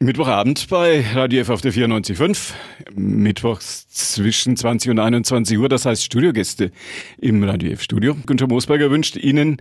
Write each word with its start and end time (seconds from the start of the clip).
Mittwochabend 0.00 0.68
bei 0.68 1.04
Radio 1.12 1.40
F 1.40 1.50
auf 1.50 1.60
der 1.60 1.72
94.5. 1.72 2.52
Mittwochs 2.94 3.88
zwischen 3.88 4.56
20 4.56 4.92
und 4.92 5.00
21 5.00 5.58
Uhr, 5.58 5.68
das 5.68 5.86
heißt 5.86 6.04
Studiogäste 6.04 6.70
im 7.20 7.42
Radio 7.42 7.72
F 7.72 7.82
Studio. 7.82 8.16
Günter 8.24 8.46
Moosberger 8.46 8.92
wünscht 8.92 9.16
Ihnen 9.16 9.56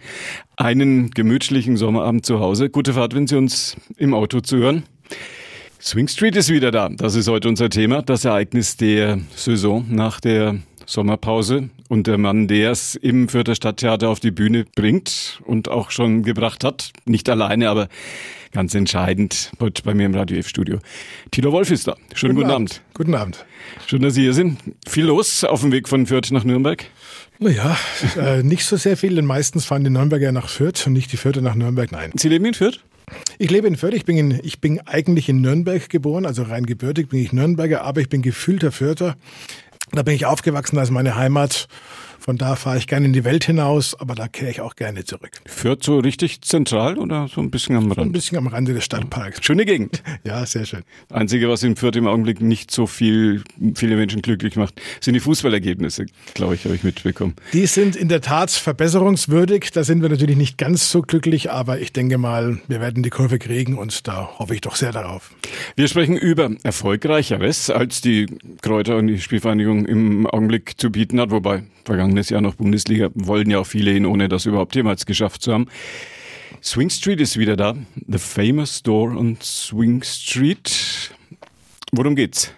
einen 0.55 1.09
gemütlichen 1.09 1.75
Sommerabend 1.75 2.23
zu 2.23 2.39
Hause. 2.39 2.69
Gute 2.69 2.93
Fahrt, 2.93 3.15
wenn 3.15 3.25
Sie 3.25 3.35
uns 3.35 3.77
im 3.97 4.13
Auto 4.13 4.39
zuhören. 4.41 4.83
Swing 5.81 6.07
Street 6.07 6.36
ist 6.36 6.51
wieder 6.51 6.69
da. 6.69 6.89
Das 6.89 7.15
ist 7.15 7.27
heute 7.27 7.49
unser 7.49 7.71
Thema. 7.71 8.04
Das 8.04 8.23
Ereignis 8.23 8.77
der 8.77 9.19
Saison 9.35 9.88
nach 9.89 10.19
der 10.19 10.59
Sommerpause 10.85 11.69
und 11.89 12.05
der 12.05 12.19
Mann, 12.19 12.47
der 12.47 12.71
es 12.71 12.93
im 12.95 13.27
Fürther 13.27 13.55
Stadttheater 13.55 14.09
auf 14.09 14.19
die 14.19 14.31
Bühne 14.31 14.65
bringt 14.75 15.41
und 15.45 15.67
auch 15.67 15.89
schon 15.89 16.21
gebracht 16.21 16.63
hat. 16.63 16.91
Nicht 17.05 17.27
alleine, 17.27 17.69
aber 17.69 17.89
ganz 18.57 18.73
entscheidend 18.73 19.51
heute 19.59 19.83
bei 19.83 19.93
mir 19.93 20.07
im 20.07 20.15
Radio 20.15 20.39
F-Studio. 20.39 20.79
Tilo 21.29 21.51
Wolf 21.51 21.69
ist 21.69 21.87
da. 21.87 21.95
Schönen 22.15 22.34
guten, 22.34 22.48
guten 22.48 22.55
Abend. 22.55 22.71
Abend. 22.71 22.95
Guten 22.95 23.13
Abend. 23.13 23.45
Schön, 23.85 24.02
dass 24.02 24.15
Sie 24.15 24.23
hier 24.23 24.34
sind. 24.34 24.57
Viel 24.88 25.05
los 25.05 25.43
auf 25.43 25.61
dem 25.61 25.71
Weg 25.71 25.88
von 25.88 26.07
Fürth 26.07 26.31
nach 26.31 26.43
Nürnberg? 26.43 26.84
Naja, 27.38 27.77
äh, 28.20 28.41
nicht 28.41 28.65
so 28.65 28.75
sehr 28.75 28.98
viel, 28.98 29.13
denn 29.13 29.25
meistens 29.25 29.65
fahren 29.65 29.84
die 29.84 29.91
Nürnberger 29.91 30.31
nach 30.31 30.49
Fürth 30.49 30.88
und 30.88 30.93
nicht 30.93 31.12
die 31.12 31.17
Fürther 31.17 31.41
nach 31.41 31.53
Nürnberg. 31.53 31.91
Nein. 31.91 32.09
Sie 32.15 32.29
leben 32.29 32.45
in 32.45 32.55
Fürth? 32.55 32.79
Ich 33.38 33.51
lebe 33.51 33.67
in 33.67 33.75
Fürth. 33.75 33.93
Ich 33.93 34.05
bin, 34.05 34.17
in, 34.17 34.39
ich 34.41 34.59
bin 34.59 34.79
eigentlich 34.87 35.29
in 35.29 35.39
Nürnberg 35.39 35.87
geboren, 35.87 36.26
also 36.26 36.41
rein 36.41 36.65
gebürtig 36.65 37.09
bin 37.09 37.20
ich 37.20 37.31
Nürnberger, 37.31 37.84
aber 37.84 38.01
ich 38.01 38.09
bin 38.09 38.23
gefühlter 38.23 38.71
Fürther. 38.71 39.17
Da 39.91 40.01
bin 40.01 40.15
ich 40.15 40.26
aufgewachsen, 40.26 40.79
ist 40.79 40.89
meine 40.89 41.15
Heimat. 41.15 41.67
Von 42.27 42.38
da 42.38 42.58
fahre 42.58 42.77
ich 42.77 42.88
gerne 42.88 43.05
in 43.05 43.13
die 43.13 43.23
Welt 43.23 43.45
hinaus, 43.45 43.95
aber 43.98 44.13
da 44.13 44.27
kehre 44.27 44.52
ich 44.52 44.59
auch 44.59 44.76
gerne 44.76 45.05
zurück. 45.05 45.31
Fürth 45.45 45.81
so 45.81 45.99
richtig 45.99 46.41
zentral 46.41 46.98
oder 46.98 47.30
so 47.30 47.40
ein 47.40 47.49
bisschen 47.49 47.77
am 47.77 47.85
Rand? 47.85 47.95
So 47.95 48.02
ein 48.02 48.12
bisschen 48.12 48.38
am 48.38 48.48
Rande 48.48 48.73
des 48.73 48.84
Stadtparks. 48.84 49.40
Schöne 49.41 49.63
Gegend. 49.63 50.04
Ja, 50.26 50.45
sehr 50.45 50.66
schön. 50.66 50.84
Einzige, 51.09 51.48
was 51.48 51.63
in 51.63 51.77
Fürth 51.77 51.95
im 51.95 52.05
Augenblick 52.05 52.41
nicht 52.41 52.70
so 52.70 52.85
viel, 52.85 53.45
viele 53.76 53.95
Menschen 53.95 54.21
glücklich 54.21 54.57
macht, 54.57 54.82
sind 54.99 55.13
die 55.13 55.21
Fußballergebnisse, 55.21 56.07
glaube 56.34 56.55
ich, 56.55 56.66
habe 56.66 56.76
ich 56.76 56.84
mitbekommen. 56.84 57.34
Die 57.54 57.66
sind 57.66 57.96
in 57.96 58.10
der 58.10 58.20
Tat 58.20 58.51
verbesserungswürdig. 58.51 59.71
Da 59.71 59.85
sind 59.85 60.01
wir 60.01 60.10
natürlich 60.10 60.35
nicht 60.35 60.57
ganz 60.57 60.91
so 60.91 61.04
glücklich, 61.04 61.49
aber 61.49 61.79
ich 61.79 61.94
denke 61.94 62.18
mal, 62.18 62.60
wir 62.68 62.82
werden 62.82 63.04
die 63.04 63.10
Kurve 63.10 63.40
kriegen 63.40 63.77
und 63.77 64.06
da 64.06 64.38
hoffe 64.38 64.53
ich 64.53 64.59
doch 64.59 64.75
sehr 64.75 64.91
darauf. 64.91 65.31
Wir 65.78 65.88
sprechen 65.88 66.18
über 66.18 66.51
Erfolgreicheres, 66.63 67.69
als 67.69 68.01
die 68.01 68.25
Kräuter 68.62 68.97
und 68.97 69.07
die 69.07 69.22
Spielvereinigung 69.22 69.85
im 69.85 70.28
Augenblick 70.28 70.73
zu 70.78 70.91
bieten 70.91 71.22
hat, 71.22 71.31
wobei 71.31 71.63
vergangenes 71.88 72.16
Jahr 72.29 72.41
noch 72.41 72.56
Bundesliga, 72.56 73.09
wollen 73.13 73.50
ja 73.50 73.59
auch 73.59 73.68
viele 73.68 73.91
hin, 73.91 74.06
ohne 74.06 74.29
das 74.29 74.46
überhaupt 74.46 74.75
jemals 74.75 75.06
geschafft 75.06 75.41
zu 75.41 75.53
haben. 75.53 75.68
Swing 76.63 76.90
Street 76.90 77.22
ist 77.22 77.38
wieder 77.38 77.56
da. 77.56 77.75
The 78.07 78.18
Famous 78.18 78.79
Store 78.79 79.16
on 79.16 79.38
Swing 79.41 80.03
Street. 80.03 81.12
Worum 81.91 82.16
geht's? 82.16 82.51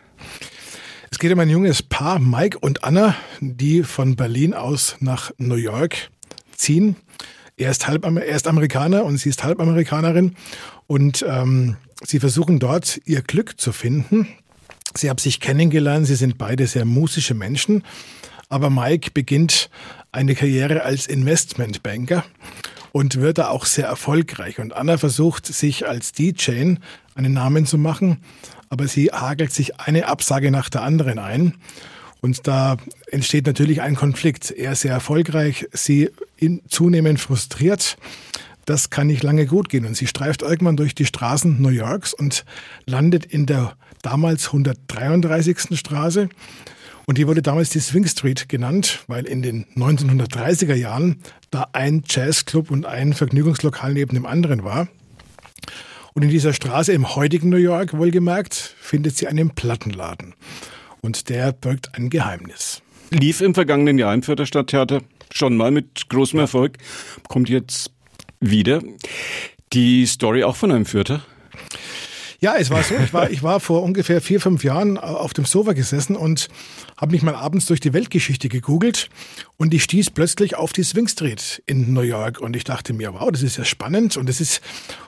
Es 1.12 1.20
geht 1.20 1.32
um 1.34 1.40
ein 1.40 1.50
junges 1.50 1.84
Paar, 1.84 2.20
Mike 2.20 2.60
und 2.60 2.84
Anna, 2.84 3.16
die 3.42 3.84
von 3.84 4.16
Berlin 4.16 4.54
aus 4.54 4.96
nach 5.00 5.32
New 5.38 5.56
York 5.56 6.10
ziehen. 6.56 6.96
Er 7.58 7.72
ist, 7.72 7.88
halb, 7.88 8.06
er 8.06 8.26
ist 8.26 8.48
Amerikaner 8.48 9.04
und 9.04 9.18
sie 9.18 9.30
ist 9.30 9.44
Halbamerikanerin. 9.44 10.36
Und 10.88 11.26
ähm, 11.28 11.76
sie 12.04 12.20
versuchen 12.20 12.60
dort 12.60 13.02
ihr 13.06 13.22
Glück 13.22 13.60
zu 13.60 13.72
finden. 13.74 14.28
Sie 14.96 15.10
haben 15.10 15.18
sich 15.18 15.40
kennengelernt, 15.40 16.08
sie 16.08 16.16
sind 16.16 16.38
beide 16.38 16.68
sehr 16.68 16.86
musische 16.86 17.34
Menschen. 17.34 17.84
Aber 18.50 18.70
Mike 18.72 19.12
beginnt 19.14 19.70
eine 20.12 20.34
Karriere 20.34 20.84
als 20.84 21.06
Investmentbanker 21.06 22.26
und 22.92 23.18
wird 23.18 23.38
da 23.38 23.50
auch 23.50 23.66
sehr 23.66 23.86
erfolgreich. 23.86 24.60
Und 24.60 24.74
Anna 24.74 24.98
versucht 24.98 25.46
sich 25.46 25.88
als 25.88 26.12
DJ 26.12 26.76
einen 27.16 27.34
Namen 27.34 27.68
zu 27.68 27.78
machen, 27.78 28.18
aber 28.70 28.88
sie 28.88 29.12
hagelt 29.12 29.54
sich 29.54 29.80
eine 29.80 30.08
Absage 30.08 30.50
nach 30.52 30.70
der 30.70 30.82
anderen 30.82 31.20
ein. 31.20 31.56
Und 32.22 32.48
da 32.48 32.78
entsteht 33.12 33.46
natürlich 33.46 33.82
ein 33.82 33.96
Konflikt. 33.96 34.52
Er 34.52 34.76
sehr 34.76 34.92
erfolgreich, 34.92 35.68
sie 35.72 36.10
zunehmend 36.68 37.20
frustriert. 37.20 37.98
Das 38.66 38.90
kann 38.90 39.08
nicht 39.08 39.24
lange 39.24 39.46
gut 39.46 39.70
gehen. 39.70 39.86
Und 39.86 39.96
sie 39.96 40.08
streift 40.08 40.42
irgendwann 40.42 40.76
durch 40.76 40.96
die 40.96 41.06
Straßen 41.06 41.62
New 41.62 41.70
Yorks 41.70 42.14
und 42.14 42.46
landet 42.86 43.26
in 43.26 43.46
der 43.46 43.76
damals 44.02 44.48
133. 44.48 45.78
Straße 45.78 46.30
und 47.10 47.18
die 47.18 47.26
wurde 47.26 47.42
damals 47.42 47.72
die 47.72 47.80
Swing 47.80 48.06
Street 48.06 48.50
genannt, 48.50 49.04
weil 49.08 49.26
in 49.26 49.42
den 49.42 49.66
1930er 49.76 50.76
Jahren 50.76 51.24
da 51.50 51.66
ein 51.74 52.04
Jazzclub 52.08 52.70
und 52.70 52.86
ein 52.86 53.14
Vergnügungslokal 53.14 53.94
neben 53.94 54.14
dem 54.14 54.28
anderen 54.28 54.64
war. 54.64 54.90
Und 56.14 56.22
in 56.22 56.30
dieser 56.30 56.54
Straße 56.54 56.94
im 56.94 57.16
heutigen 57.16 57.50
New 57.50 57.58
York, 57.58 57.98
wohlgemerkt, 57.98 58.76
findet 58.80 59.18
sie 59.18 59.26
einen 59.26 59.50
Plattenladen. 59.50 60.36
Und 61.02 61.30
der 61.30 61.52
birgt 61.52 61.96
ein 61.96 62.12
Geheimnis. 62.12 62.84
Lief 63.10 63.42
im 63.42 63.56
vergangenen 63.56 63.98
Jahr 63.98 64.14
im 64.14 64.22
Förderstadttheater 64.22 65.02
schon 65.34 65.58
mal 65.58 65.72
mit 65.72 66.10
großem 66.10 66.38
Erfolg, 66.38 66.78
kommt 67.28 67.50
jetzt 67.50 67.90
wieder. 68.40 68.84
Die 69.74 70.06
Story 70.06 70.44
auch 70.44 70.56
von 70.56 70.72
einem 70.72 70.86
Fürther? 70.86 71.24
Ja, 72.42 72.56
es 72.58 72.70
war 72.70 72.84
so. 72.84 72.96
Ich 72.96 73.14
war, 73.14 73.30
ich 73.30 73.44
war 73.44 73.60
vor 73.60 73.84
ungefähr 73.84 74.22
vier, 74.22 74.40
fünf 74.40 74.64
Jahren 74.64 74.98
auf 74.98 75.34
dem 75.34 75.44
Sofa 75.44 75.74
gesessen 75.74 76.16
und 76.16 76.48
habe 76.96 77.12
mich 77.12 77.22
mal 77.22 77.36
abends 77.36 77.66
durch 77.66 77.82
die 77.82 77.92
Weltgeschichte 77.92 78.48
gegoogelt 78.48 79.10
und 79.58 79.74
ich 79.74 79.84
stieß 79.84 80.12
plötzlich 80.12 80.56
auf 80.56 80.72
die 80.72 80.84
Swing 80.84 81.10
Street 81.10 81.62
in 81.66 81.92
New 81.92 82.00
York 82.02 82.40
und 82.40 82.56
ich 82.56 82.64
dachte 82.64 82.94
mir, 82.94 83.14
wow, 83.14 83.30
das 83.30 83.44
ist 83.44 83.58
ja 83.58 83.66
spannend 83.66 84.16
und 84.16 84.30
das 84.30 84.40
ist, 84.40 84.62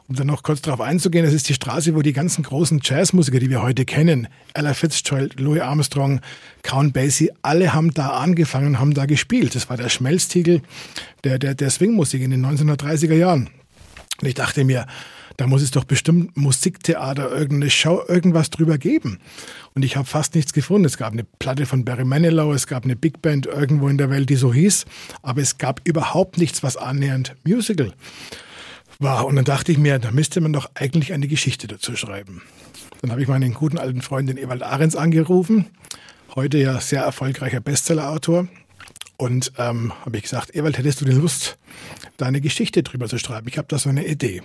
um 0.10 0.16
dann 0.18 0.28
noch 0.28 0.44
kurz 0.44 0.62
darauf 0.62 0.82
einzugehen, 0.82 1.24
das 1.24 1.34
ist 1.34 1.48
die 1.48 1.54
Straße, 1.54 1.96
wo 1.96 2.02
die 2.02 2.12
ganzen 2.12 2.44
großen 2.44 2.82
Jazzmusiker, 2.84 3.40
die 3.40 3.50
wir 3.50 3.62
heute 3.62 3.86
kennen, 3.86 4.28
Ella 4.54 4.74
Fitzgerald, 4.74 5.40
Louis 5.40 5.62
Armstrong, 5.62 6.20
Count 6.64 6.92
Basie, 6.92 7.32
alle 7.44 7.74
haben 7.74 7.94
da 7.94 8.10
angefangen, 8.10 8.78
haben 8.78 8.94
da 8.94 9.06
gespielt. 9.06 9.56
Das 9.56 9.70
war 9.70 9.78
der 9.78 9.88
Schmelztiegel 9.88 10.62
der, 11.24 11.40
der, 11.40 11.56
der 11.56 11.70
Swingmusik 11.70 12.22
in 12.22 12.32
den 12.32 12.46
1930er 12.46 13.16
Jahren. 13.16 13.50
Und 14.22 14.28
ich 14.28 14.36
dachte 14.36 14.66
mir, 14.66 14.86
da 15.38 15.48
muss 15.48 15.62
es 15.62 15.72
doch 15.72 15.84
bestimmt 15.84 16.36
Musiktheater, 16.38 17.32
irgendeine 17.32 17.70
Show, 17.70 18.02
irgendwas 18.08 18.50
drüber 18.50 18.78
geben. 18.78 19.20
Und 19.74 19.84
ich 19.84 19.96
habe 19.96 20.08
fast 20.08 20.36
nichts 20.36 20.54
gefunden. 20.54 20.86
Es 20.86 20.98
gab 20.98 21.14
eine 21.14 21.24
Platte 21.24 21.66
von 21.66 21.86
Barry 21.86 22.06
Manilow, 22.06 22.54
es 22.54 22.68
gab 22.68 22.84
eine 22.84 22.96
Big 22.96 23.22
Band 23.22 23.46
irgendwo 23.46 23.88
in 23.88 23.98
der 23.98 24.10
Welt, 24.10 24.30
die 24.30 24.36
so 24.36 24.54
hieß, 24.54 24.86
aber 25.22 25.42
es 25.42 25.58
gab 25.58 25.82
überhaupt 25.84 26.38
nichts, 26.38 26.64
was 26.64 26.78
annähernd 26.78 27.36
Musical 27.46 27.94
war. 29.00 29.26
Und 29.26 29.36
dann 29.36 29.46
dachte 29.46 29.72
ich 29.72 29.78
mir, 29.78 30.00
da 30.00 30.12
müsste 30.12 30.42
man 30.42 30.54
doch 30.54 30.70
eigentlich 30.76 31.14
eine 31.14 31.28
Geschichte 31.28 31.68
dazu 31.68 31.96
schreiben. 31.96 32.42
Dann 33.02 33.12
habe 33.12 33.22
ich 33.22 33.28
meinen 33.28 33.54
guten 33.54 33.78
alten 33.78 34.02
Freund, 34.02 34.30
den 34.30 34.38
Ewald 34.38 34.62
Ahrens, 34.62 34.96
angerufen. 34.96 35.68
Heute 36.36 36.60
ja 36.60 36.80
sehr 36.80 37.02
erfolgreicher 37.02 37.60
Bestsellerautor. 37.60 38.48
Und 39.18 39.54
ähm, 39.58 39.94
habe 40.04 40.18
ich 40.18 40.24
gesagt, 40.24 40.56
Ewald, 40.56 40.78
hättest 40.78 41.02
du 41.02 41.06
denn 41.06 41.20
Lust, 41.20 41.58
da 42.18 42.26
eine 42.26 42.42
Geschichte 42.42 42.84
drüber 42.84 43.08
zu 43.08 43.20
schreiben? 43.20 43.48
Ich 43.50 43.58
habe 43.58 43.68
da 43.68 43.78
so 43.78 43.90
eine 43.90 44.06
Idee. 44.08 44.42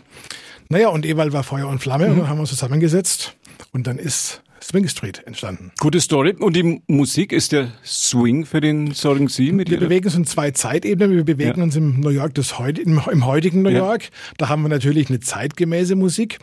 Naja, 0.68 0.88
und 0.88 1.06
Ewald 1.06 1.32
war 1.32 1.42
Feuer 1.42 1.68
und 1.68 1.80
Flamme 1.80 2.06
mhm. 2.06 2.12
und 2.12 2.18
dann 2.20 2.28
haben 2.28 2.38
wir 2.38 2.42
uns 2.42 2.50
zusammengesetzt 2.50 3.36
und 3.72 3.86
dann 3.86 3.98
ist 3.98 4.42
Swing 4.62 4.88
Street 4.88 5.22
entstanden. 5.26 5.70
Gute 5.78 6.00
Story. 6.00 6.34
Und 6.38 6.56
die 6.56 6.82
Musik 6.88 7.32
ist 7.32 7.52
der 7.52 7.68
Swing 7.84 8.44
für 8.46 8.60
den 8.60 8.94
Song 8.94 9.28
Sie 9.28 9.52
mit 9.52 9.70
Wir 9.70 9.78
bewegen 9.78 10.06
uns 10.06 10.16
in 10.16 10.26
zwei 10.26 10.50
Zeitebenen. 10.50 11.16
Wir 11.16 11.24
bewegen 11.24 11.58
ja. 11.58 11.64
uns 11.64 11.76
im 11.76 12.00
New 12.00 12.08
York 12.08 12.34
des 12.34 12.58
heut, 12.58 12.78
im, 12.78 13.00
im, 13.10 13.26
heutigen 13.26 13.62
New 13.62 13.70
York. 13.70 14.04
Ja. 14.04 14.10
Da 14.38 14.48
haben 14.48 14.62
wir 14.62 14.68
natürlich 14.68 15.08
eine 15.08 15.20
zeitgemäße 15.20 15.94
Musik. 15.94 16.38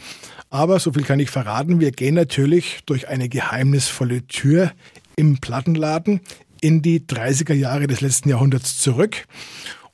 Aber 0.49 0.79
so 0.79 0.93
viel 0.93 1.03
kann 1.03 1.19
ich 1.19 1.31
verraten. 1.31 1.79
Wir 1.81 1.91
gehen 1.91 2.15
natürlich 2.15 2.81
durch 2.85 3.09
eine 3.09 3.27
geheimnisvolle 3.27 4.25
Tür 4.27 4.71
im 5.15 5.39
Plattenladen 5.39 6.21
in 6.61 6.81
die 6.81 7.01
30er 7.01 7.53
Jahre 7.53 7.87
des 7.87 7.99
letzten 7.99 8.29
Jahrhunderts 8.29 8.77
zurück. 8.77 9.25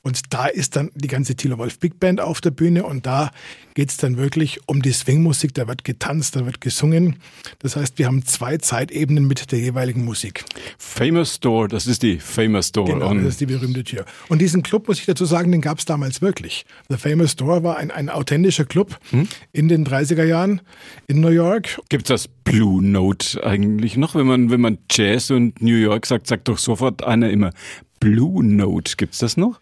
Und 0.02 0.32
da 0.32 0.46
ist 0.46 0.76
dann 0.76 0.90
die 0.94 1.08
ganze 1.08 1.34
Thilo 1.34 1.58
Wolf 1.58 1.78
Big 1.78 2.00
Band 2.00 2.22
auf 2.22 2.40
der 2.40 2.50
Bühne 2.50 2.84
und 2.84 3.04
da 3.04 3.30
geht 3.74 3.90
es 3.90 3.98
dann 3.98 4.16
wirklich 4.16 4.60
um 4.66 4.80
die 4.80 4.92
Swingmusik. 4.92 5.52
Da 5.54 5.68
wird 5.68 5.84
getanzt, 5.84 6.36
da 6.36 6.46
wird 6.46 6.62
gesungen. 6.62 7.16
Das 7.58 7.76
heißt, 7.76 7.98
wir 7.98 8.06
haben 8.06 8.24
zwei 8.24 8.56
Zeitebenen 8.56 9.26
mit 9.26 9.52
der 9.52 9.58
jeweiligen 9.58 10.04
Musik. 10.04 10.44
Famous 10.78 11.34
Store, 11.36 11.68
das 11.68 11.86
ist 11.86 12.02
die 12.02 12.18
Famous 12.18 12.68
Store. 12.68 12.90
Genau, 12.90 13.12
das 13.12 13.24
ist 13.24 13.40
die 13.40 13.46
berühmte 13.46 13.84
Tür. 13.84 14.06
Und 14.28 14.40
diesen 14.40 14.62
Club, 14.62 14.88
muss 14.88 14.98
ich 14.98 15.06
dazu 15.06 15.26
sagen, 15.26 15.52
den 15.52 15.60
gab 15.60 15.78
es 15.78 15.84
damals 15.84 16.22
wirklich. 16.22 16.64
The 16.88 16.96
Famous 16.96 17.32
Store 17.32 17.62
war 17.62 17.76
ein, 17.76 17.90
ein 17.90 18.08
authentischer 18.08 18.64
Club 18.64 18.98
hm? 19.10 19.28
in 19.52 19.68
den 19.68 19.86
30er 19.86 20.24
Jahren 20.24 20.62
in 21.08 21.20
New 21.20 21.28
York. 21.28 21.78
Gibt 21.90 22.04
es 22.04 22.08
das 22.08 22.28
Blue 22.28 22.82
Note 22.82 23.44
eigentlich 23.44 23.98
noch? 23.98 24.14
Wenn 24.14 24.26
man, 24.26 24.50
wenn 24.50 24.62
man 24.62 24.78
Jazz 24.90 25.30
und 25.30 25.60
New 25.60 25.76
York 25.76 26.06
sagt, 26.06 26.26
sagt 26.26 26.48
doch 26.48 26.58
sofort 26.58 27.04
einer 27.04 27.28
immer 27.28 27.52
Blue 28.00 28.42
Note. 28.42 28.94
Gibt 28.96 29.12
es 29.12 29.20
das 29.20 29.36
noch? 29.36 29.60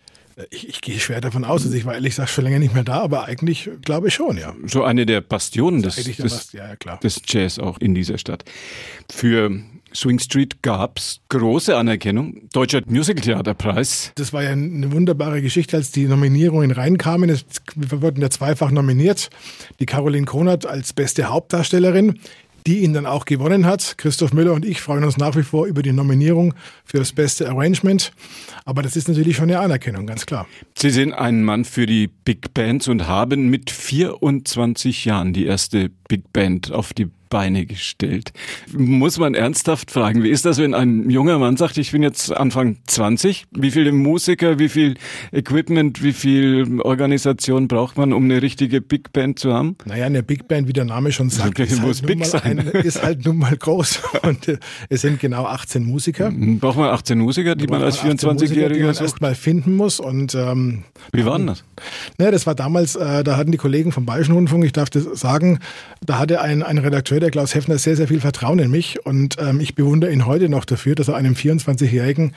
Ich, 0.51 0.69
ich 0.69 0.81
gehe 0.81 1.01
schwer 1.01 1.21
davon 1.21 1.45
aus, 1.45 1.65
also 1.65 1.77
ich 1.77 1.85
war 1.85 1.95
ehrlich 1.95 2.13
gesagt 2.13 2.31
schon 2.31 2.45
länger 2.45 2.61
nicht 2.61 2.75
mehr 2.75 2.85
da, 2.85 3.01
aber 3.01 3.25
eigentlich 3.25 3.69
glaube 3.83 4.09
ich 4.09 4.15
schon, 4.15 4.39
ja. 4.39 4.55
So 4.67 4.85
eine 4.85 5.05
der 5.05 5.21
Bastionen 5.21 5.83
des, 5.83 5.97
des, 5.97 6.53
ja, 6.53 6.77
des 6.77 7.23
Jazz 7.27 7.59
auch 7.59 7.79
in 7.79 7.95
dieser 7.95 8.19
Stadt. 8.19 8.45
Für 9.11 9.51
Swing 9.95 10.19
Street 10.19 10.63
gab 10.63 10.99
es 10.99 11.21
große 11.29 11.77
Anerkennung. 11.77 12.49
Deutscher 12.53 12.83
Musical-Theaterpreis. 12.87 14.13
Das 14.17 14.33
war 14.33 14.43
ja 14.43 14.51
eine 14.51 14.93
wunderbare 14.93 15.43
Geschichte, 15.43 15.77
als 15.77 15.91
die 15.91 16.05
Nominierungen 16.05 16.71
reinkamen. 16.71 17.37
Wir 17.75 18.03
wurden 18.03 18.21
ja 18.21 18.31
zweifach 18.31 18.71
nominiert. 18.71 19.31
Die 19.81 19.87
Caroline 19.87 20.27
Konert 20.27 20.67
als 20.67 20.93
beste 20.93 21.25
Hauptdarstellerin 21.25 22.21
die 22.67 22.81
ihn 22.81 22.93
dann 22.93 23.07
auch 23.07 23.25
gewonnen 23.25 23.67
hat. 23.67 23.97
Christoph 23.99 24.33
Müller 24.33 24.53
und 24.53 24.65
ich 24.65 24.81
freuen 24.81 25.05
uns 25.05 25.17
nach 25.17 25.37
wie 25.37 25.43
vor 25.43 25.67
über 25.67 25.83
die 25.83 25.93
Nominierung 25.93 26.55
für 26.85 26.99
das 26.99 27.13
beste 27.13 27.49
Arrangement. 27.49 28.13
Aber 28.65 28.83
das 28.83 28.97
ist 28.97 29.09
natürlich 29.09 29.37
schon 29.37 29.51
eine 29.51 29.61
Anerkennung, 29.61 30.07
ganz 30.07 30.27
klar. 30.27 30.47
Sie 30.77 30.91
sind 30.91 31.13
ein 31.13 31.43
Mann 31.43 31.65
für 31.65 31.87
die 31.87 32.09
Big 32.09 32.53
Bands 32.55 32.89
und 32.89 33.07
haben 33.07 33.49
mit 33.49 33.71
24 33.71 35.05
Jahren 35.05 35.33
die 35.33 35.47
erste 35.47 35.91
Big 36.09 36.33
Band 36.33 36.73
auf 36.73 36.93
die 36.93 37.09
Beine 37.29 37.67
gestellt. 37.67 38.33
Muss 38.73 39.19
man 39.19 39.35
ernsthaft 39.35 39.91
fragen, 39.91 40.23
wie 40.23 40.31
ist 40.31 40.45
das, 40.45 40.59
wenn 40.59 40.75
ein 40.75 41.11
junger 41.11 41.39
Mann 41.39 41.57
sagt, 41.57 41.79
ich 41.79 41.93
bin 41.93 42.03
jetzt 42.03 42.35
Anfang 42.35 42.79
20? 42.87 43.47
Wie 43.53 43.71
viele 43.71 43.93
Musiker, 43.93 44.59
wie 44.59 44.69
viel 44.69 44.95
Equipment, 45.33 46.03
wie 46.03 46.13
viel 46.13 46.81
Organisation 46.81 47.69
braucht 47.69 47.97
man, 47.97 48.13
um 48.13 48.25
eine 48.25 48.43
richtige 48.43 48.81
Big 48.81 49.13
Band 49.13 49.39
zu 49.39 49.53
haben? 49.53 49.77
Naja, 49.85 50.07
eine 50.07 50.23
Big 50.23 50.49
Band, 50.49 50.69
wie 50.69 50.73
der 50.73 50.85
Name 50.85 51.13
schon 51.13 51.31
sagt, 51.31 51.59
ist, 51.59 51.81
halt 51.81 52.07
big 52.07 52.25
sein. 52.25 52.59
Ein, 52.59 52.67
ist 52.69 53.03
halt 53.03 53.25
nun 53.25 53.39
mal 53.39 53.57
groß. 53.57 54.01
Und 54.23 54.49
äh, 54.49 54.59
es 54.89 55.03
sind 55.03 55.21
genau 55.21 55.45
18 55.45 55.85
Musiker. 55.85 56.31
Mhm. 56.31 56.59
Braucht 56.59 56.79
man 56.79 56.91
18 56.91 57.19
Musiker, 57.19 57.55
die 57.55 57.67
man 57.67 57.83
als 57.83 57.99
24-Jähriger 57.99 58.69
die 58.73 58.83
man 58.83 58.95
erstmal 58.95 59.35
finden 59.35 59.77
muss. 59.77 60.01
Und, 60.01 60.35
ähm, 60.35 60.85
wie 61.13 61.25
waren 61.25 61.47
das? 61.47 61.65
Naja, 62.19 62.31
das 62.31 62.47
war 62.47 62.55
damals, 62.55 62.97
äh, 62.97 63.25
da 63.25 63.37
hatten 63.37 63.53
die 63.53 63.59
Kollegen 63.59 63.93
vom 63.93 64.07
Bayerischen 64.07 64.35
Rundfunk, 64.35 64.65
ich 64.65 64.73
darf 64.73 64.91
das 64.91 65.05
sagen, 65.19 65.59
da 66.05 66.19
hatte 66.19 66.41
ein, 66.41 66.63
ein 66.63 66.79
Redakteur 66.79 67.18
Der 67.21 67.31
Klaus 67.31 67.55
Heffner, 67.55 67.79
sehr, 67.79 67.97
sehr 67.97 68.07
viel 68.07 68.21
Vertrauen 68.21 68.59
in 68.59 68.71
mich 68.71 69.05
und 69.05 69.37
ähm, 69.41 69.61
ich 69.61 69.75
bewundere 69.75 70.13
ihn 70.13 70.27
heute 70.27 70.49
noch 70.49 70.65
dafür, 70.65 70.95
dass 70.95 71.09
er 71.09 71.17
einem 71.17 71.35
24-Jährigen 71.35 72.35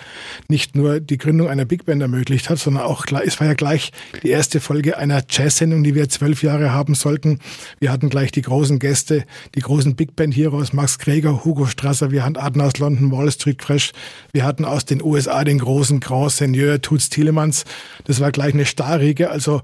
nicht 0.48 0.76
nur 0.76 1.00
die 1.00 1.18
Gründung 1.18 1.50
einer 1.50 1.66
Big 1.66 1.86
Band 1.86 2.02
ermöglicht 2.02 2.50
hat, 2.50 2.58
sondern 2.58 2.84
auch, 2.84 3.06
es 3.24 3.40
war 3.40 3.48
ja 3.48 3.54
gleich 3.54 3.92
die 4.24 4.30
erste 4.30 4.60
Folge 4.60 4.98
einer 4.98 5.22
Jazz-Sendung, 5.30 5.84
die 5.84 5.94
wir 5.94 6.10
zwölf 6.10 6.42
Jahre 6.42 6.74
haben 6.74 6.96
sollten. 6.96 7.40
Wir 7.80 7.92
hatten 7.92 8.10
gleich 8.10 8.32
die 8.32 8.42
großen 8.42 8.80
Gäste, 8.80 9.26
die 9.56 9.60
großen 9.60 9.96
Big 9.96 10.16
Band-Heroes, 10.16 10.74
Max 10.74 10.98
Greger, 10.98 11.46
Hugo 11.46 11.66
Strasser, 11.66 12.12
wir 12.12 12.26
hatten 12.26 12.38
Adner 12.38 12.66
aus 12.66 12.78
London, 12.80 13.12
Wall 13.12 13.32
Street 13.32 13.62
Fresh, 13.62 13.92
wir 14.34 14.44
hatten 14.44 14.66
aus 14.66 14.86
den 14.86 15.04
USA 15.04 15.44
den 15.44 15.60
großen 15.60 16.00
Grand 16.00 16.32
Seigneur 16.32 16.82
Toots 16.82 17.10
Tielemans. 17.10 17.66
Das 18.06 18.20
war 18.20 18.32
gleich 18.32 18.54
eine 18.54 18.66
Starriege, 18.66 19.30
also 19.30 19.62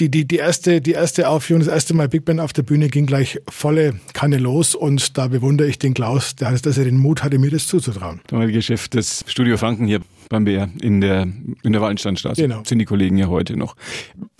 die, 0.00 0.10
die, 0.10 0.26
die, 0.26 0.36
erste, 0.36 0.80
die 0.80 0.92
erste 0.92 1.28
Aufführung, 1.28 1.60
das 1.62 1.72
erste 1.72 1.94
Mal 1.94 2.08
Big 2.08 2.24
Band 2.24 2.40
auf 2.40 2.52
der 2.52 2.62
Bühne 2.62 2.88
ging 2.88 3.06
gleich 3.06 3.38
volle 3.48 4.00
Kanne 4.14 4.38
los 4.38 4.74
und 4.74 5.18
da 5.18 5.28
bewundere 5.28 5.68
ich 5.68 5.78
den 5.78 5.94
Klaus, 5.94 6.34
dass 6.34 6.64
er 6.64 6.84
den 6.84 6.96
Mut 6.96 7.22
hatte, 7.22 7.38
mir 7.38 7.50
das 7.50 7.66
zuzutrauen. 7.66 8.20
Damalige 8.26 8.54
Geschäft 8.54 8.94
des 8.94 9.24
Studio 9.26 9.56
Franken 9.58 9.86
hier 9.86 10.00
beim 10.30 10.44
BR 10.44 10.70
in 10.80 11.00
der, 11.00 11.26
in 11.62 11.72
der 11.72 11.82
Wallensteinstraße. 11.82 12.40
Genau. 12.40 12.62
Sind 12.64 12.78
die 12.78 12.84
Kollegen 12.84 13.18
ja 13.18 13.26
heute 13.26 13.56
noch. 13.56 13.76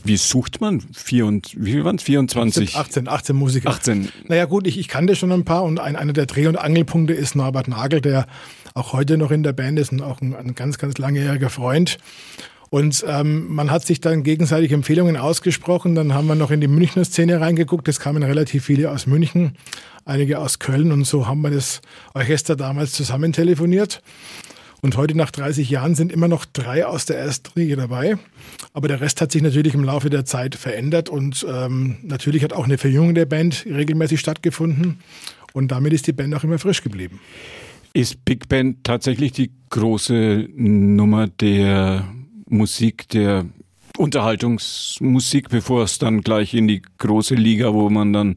Wie 0.03 0.17
sucht 0.17 0.61
man? 0.61 0.81
Vier 0.95 1.27
und, 1.27 1.53
wie 1.59 1.73
viel 1.73 1.85
waren 1.85 1.97
es? 1.97 2.05
24? 2.05 2.77
18, 2.77 3.09
18 3.09 3.37
Musiker. 3.37 3.69
18. 3.69 4.09
Naja 4.29 4.47
gut, 4.47 4.67
ich, 4.67 4.79
ich 4.79 4.89
kannte 4.89 5.17
schon 5.17 5.33
ein 5.33 5.45
paar 5.45 5.65
und 5.65 5.81
ein, 5.81 5.97
einer 5.97 6.13
der 6.13 6.27
Dreh- 6.27 6.47
und 6.47 6.57
Angelpunkte 6.57 7.13
ist 7.13 7.35
Norbert 7.35 7.69
Nagel, 7.69 8.01
der 8.01 8.27
auch 8.73 8.93
heute 8.93 9.19
noch 9.19 9.33
in 9.33 9.43
der 9.43 9.53
Band 9.53 9.79
ist 9.79 9.93
und 9.93 10.01
auch 10.01 10.21
ein, 10.21 10.35
ein 10.35 10.55
ganz, 10.55 10.79
ganz 10.79 10.97
langjähriger 10.97 11.51
Freund. 11.51 11.99
Und 12.71 13.05
ähm, 13.07 13.53
man 13.53 13.73
hat 13.73 13.85
sich 13.85 14.01
dann 14.01 14.23
gegenseitig 14.23 14.71
Empfehlungen 14.71 15.17
ausgesprochen. 15.17 15.97
Dann 15.97 16.15
haben 16.15 16.29
wir 16.29 16.37
noch 16.37 16.53
in 16.53 16.61
die 16.61 16.69
Münchner 16.69 17.05
Szene 17.05 17.41
reingeguckt. 17.41 17.89
Es 17.89 17.99
kamen 17.99 18.23
relativ 18.23 18.65
viele 18.65 18.93
aus 18.93 19.07
München, 19.07 19.57
einige 20.05 20.39
aus 20.39 20.61
Köln. 20.61 20.93
Und 20.93 21.05
so 21.05 21.27
haben 21.27 21.43
wir 21.43 21.51
das 21.51 21.81
Orchester 22.15 22.55
damals 22.55 22.93
zusammen 22.93 23.33
telefoniert. 23.33 24.01
Und 24.83 24.97
heute 24.97 25.17
nach 25.17 25.33
30 25.33 25.69
Jahren 25.69 25.97
sind 25.97 26.13
immer 26.13 26.29
noch 26.29 26.45
drei 26.45 26.87
aus 26.87 27.07
der 27.07 27.19
ersten 27.19 27.51
Riege 27.59 27.75
dabei. 27.75 28.17
Aber 28.73 28.87
der 28.87 29.01
Rest 29.01 29.21
hat 29.21 29.33
sich 29.33 29.43
natürlich 29.43 29.75
im 29.75 29.85
Laufe 29.85 30.09
der 30.09 30.25
Zeit 30.25 30.55
verändert 30.55 31.09
und 31.09 31.45
ähm, 31.49 31.99
natürlich 32.03 32.43
hat 32.45 32.53
auch 32.53 32.65
eine 32.65 32.79
Verjüngung 32.79 33.15
der 33.15 33.27
Band 33.27 33.67
regelmäßig 33.67 34.21
stattgefunden. 34.21 35.01
Und 35.53 35.73
damit 35.73 35.93
ist 35.93 36.07
die 36.07 36.13
Band 36.13 36.35
auch 36.35 36.45
immer 36.45 36.59
frisch 36.59 36.83
geblieben. 36.83 37.21
Ist 37.93 38.25
Big 38.25 38.49
Band 38.49 38.85
tatsächlich 38.85 39.33
die 39.33 39.51
große 39.69 40.49
Nummer 40.55 41.27
der 41.27 42.05
Musik 42.51 43.09
der 43.09 43.47
Unterhaltungsmusik, 44.01 45.51
bevor 45.51 45.85
es 45.85 45.99
dann 45.99 46.23
gleich 46.23 46.55
in 46.55 46.67
die 46.67 46.83
große 46.99 47.35
Liga, 47.35 47.75
wo 47.75 47.91
man 47.91 48.13
dann 48.13 48.35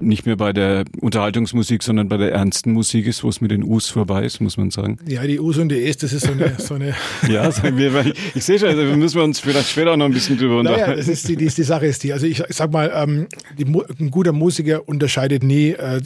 nicht 0.00 0.26
mehr 0.26 0.36
bei 0.36 0.52
der 0.52 0.84
Unterhaltungsmusik, 1.00 1.82
sondern 1.82 2.08
bei 2.08 2.16
der 2.16 2.32
ernsten 2.32 2.72
Musik 2.72 3.06
ist, 3.06 3.22
wo 3.22 3.28
es 3.28 3.40
mit 3.40 3.50
den 3.50 3.62
U's 3.62 3.88
vorbei 3.88 4.24
ist, 4.24 4.40
muss 4.40 4.56
man 4.56 4.70
sagen. 4.70 4.98
Ja, 5.06 5.22
die 5.22 5.38
U's 5.38 5.58
und 5.58 5.68
die 5.68 5.76
E's, 5.76 5.98
das 5.98 6.12
ist 6.12 6.26
so 6.26 6.32
eine... 6.32 6.54
So 6.58 6.74
eine 6.74 6.94
ja, 7.28 7.50
sagen 7.52 7.76
wir, 7.76 8.06
ich, 8.06 8.14
ich 8.34 8.44
sehe 8.44 8.58
schon, 8.58 8.68
also 8.68 8.82
müssen 8.96 9.16
wir 9.16 9.24
uns 9.24 9.38
vielleicht 9.38 9.68
später 9.68 9.92
auch 9.92 9.96
noch 9.96 10.06
ein 10.06 10.12
bisschen 10.12 10.38
drüber 10.38 10.58
unterhalten. 10.58 10.90
Naja, 10.90 10.96
das 10.96 11.08
ist 11.08 11.28
die, 11.28 11.36
die, 11.36 11.46
die 11.46 11.62
Sache 11.62 11.86
ist 11.86 12.02
die, 12.02 12.12
also 12.12 12.26
ich, 12.26 12.40
ich 12.40 12.56
sag 12.56 12.72
mal, 12.72 12.90
ähm, 12.94 13.26
die, 13.58 13.64
ein 13.64 14.10
guter 14.10 14.32
Musiker 14.32 14.88
unterscheidet 14.88 15.42
nie 15.42 15.70
äh, 15.70 16.00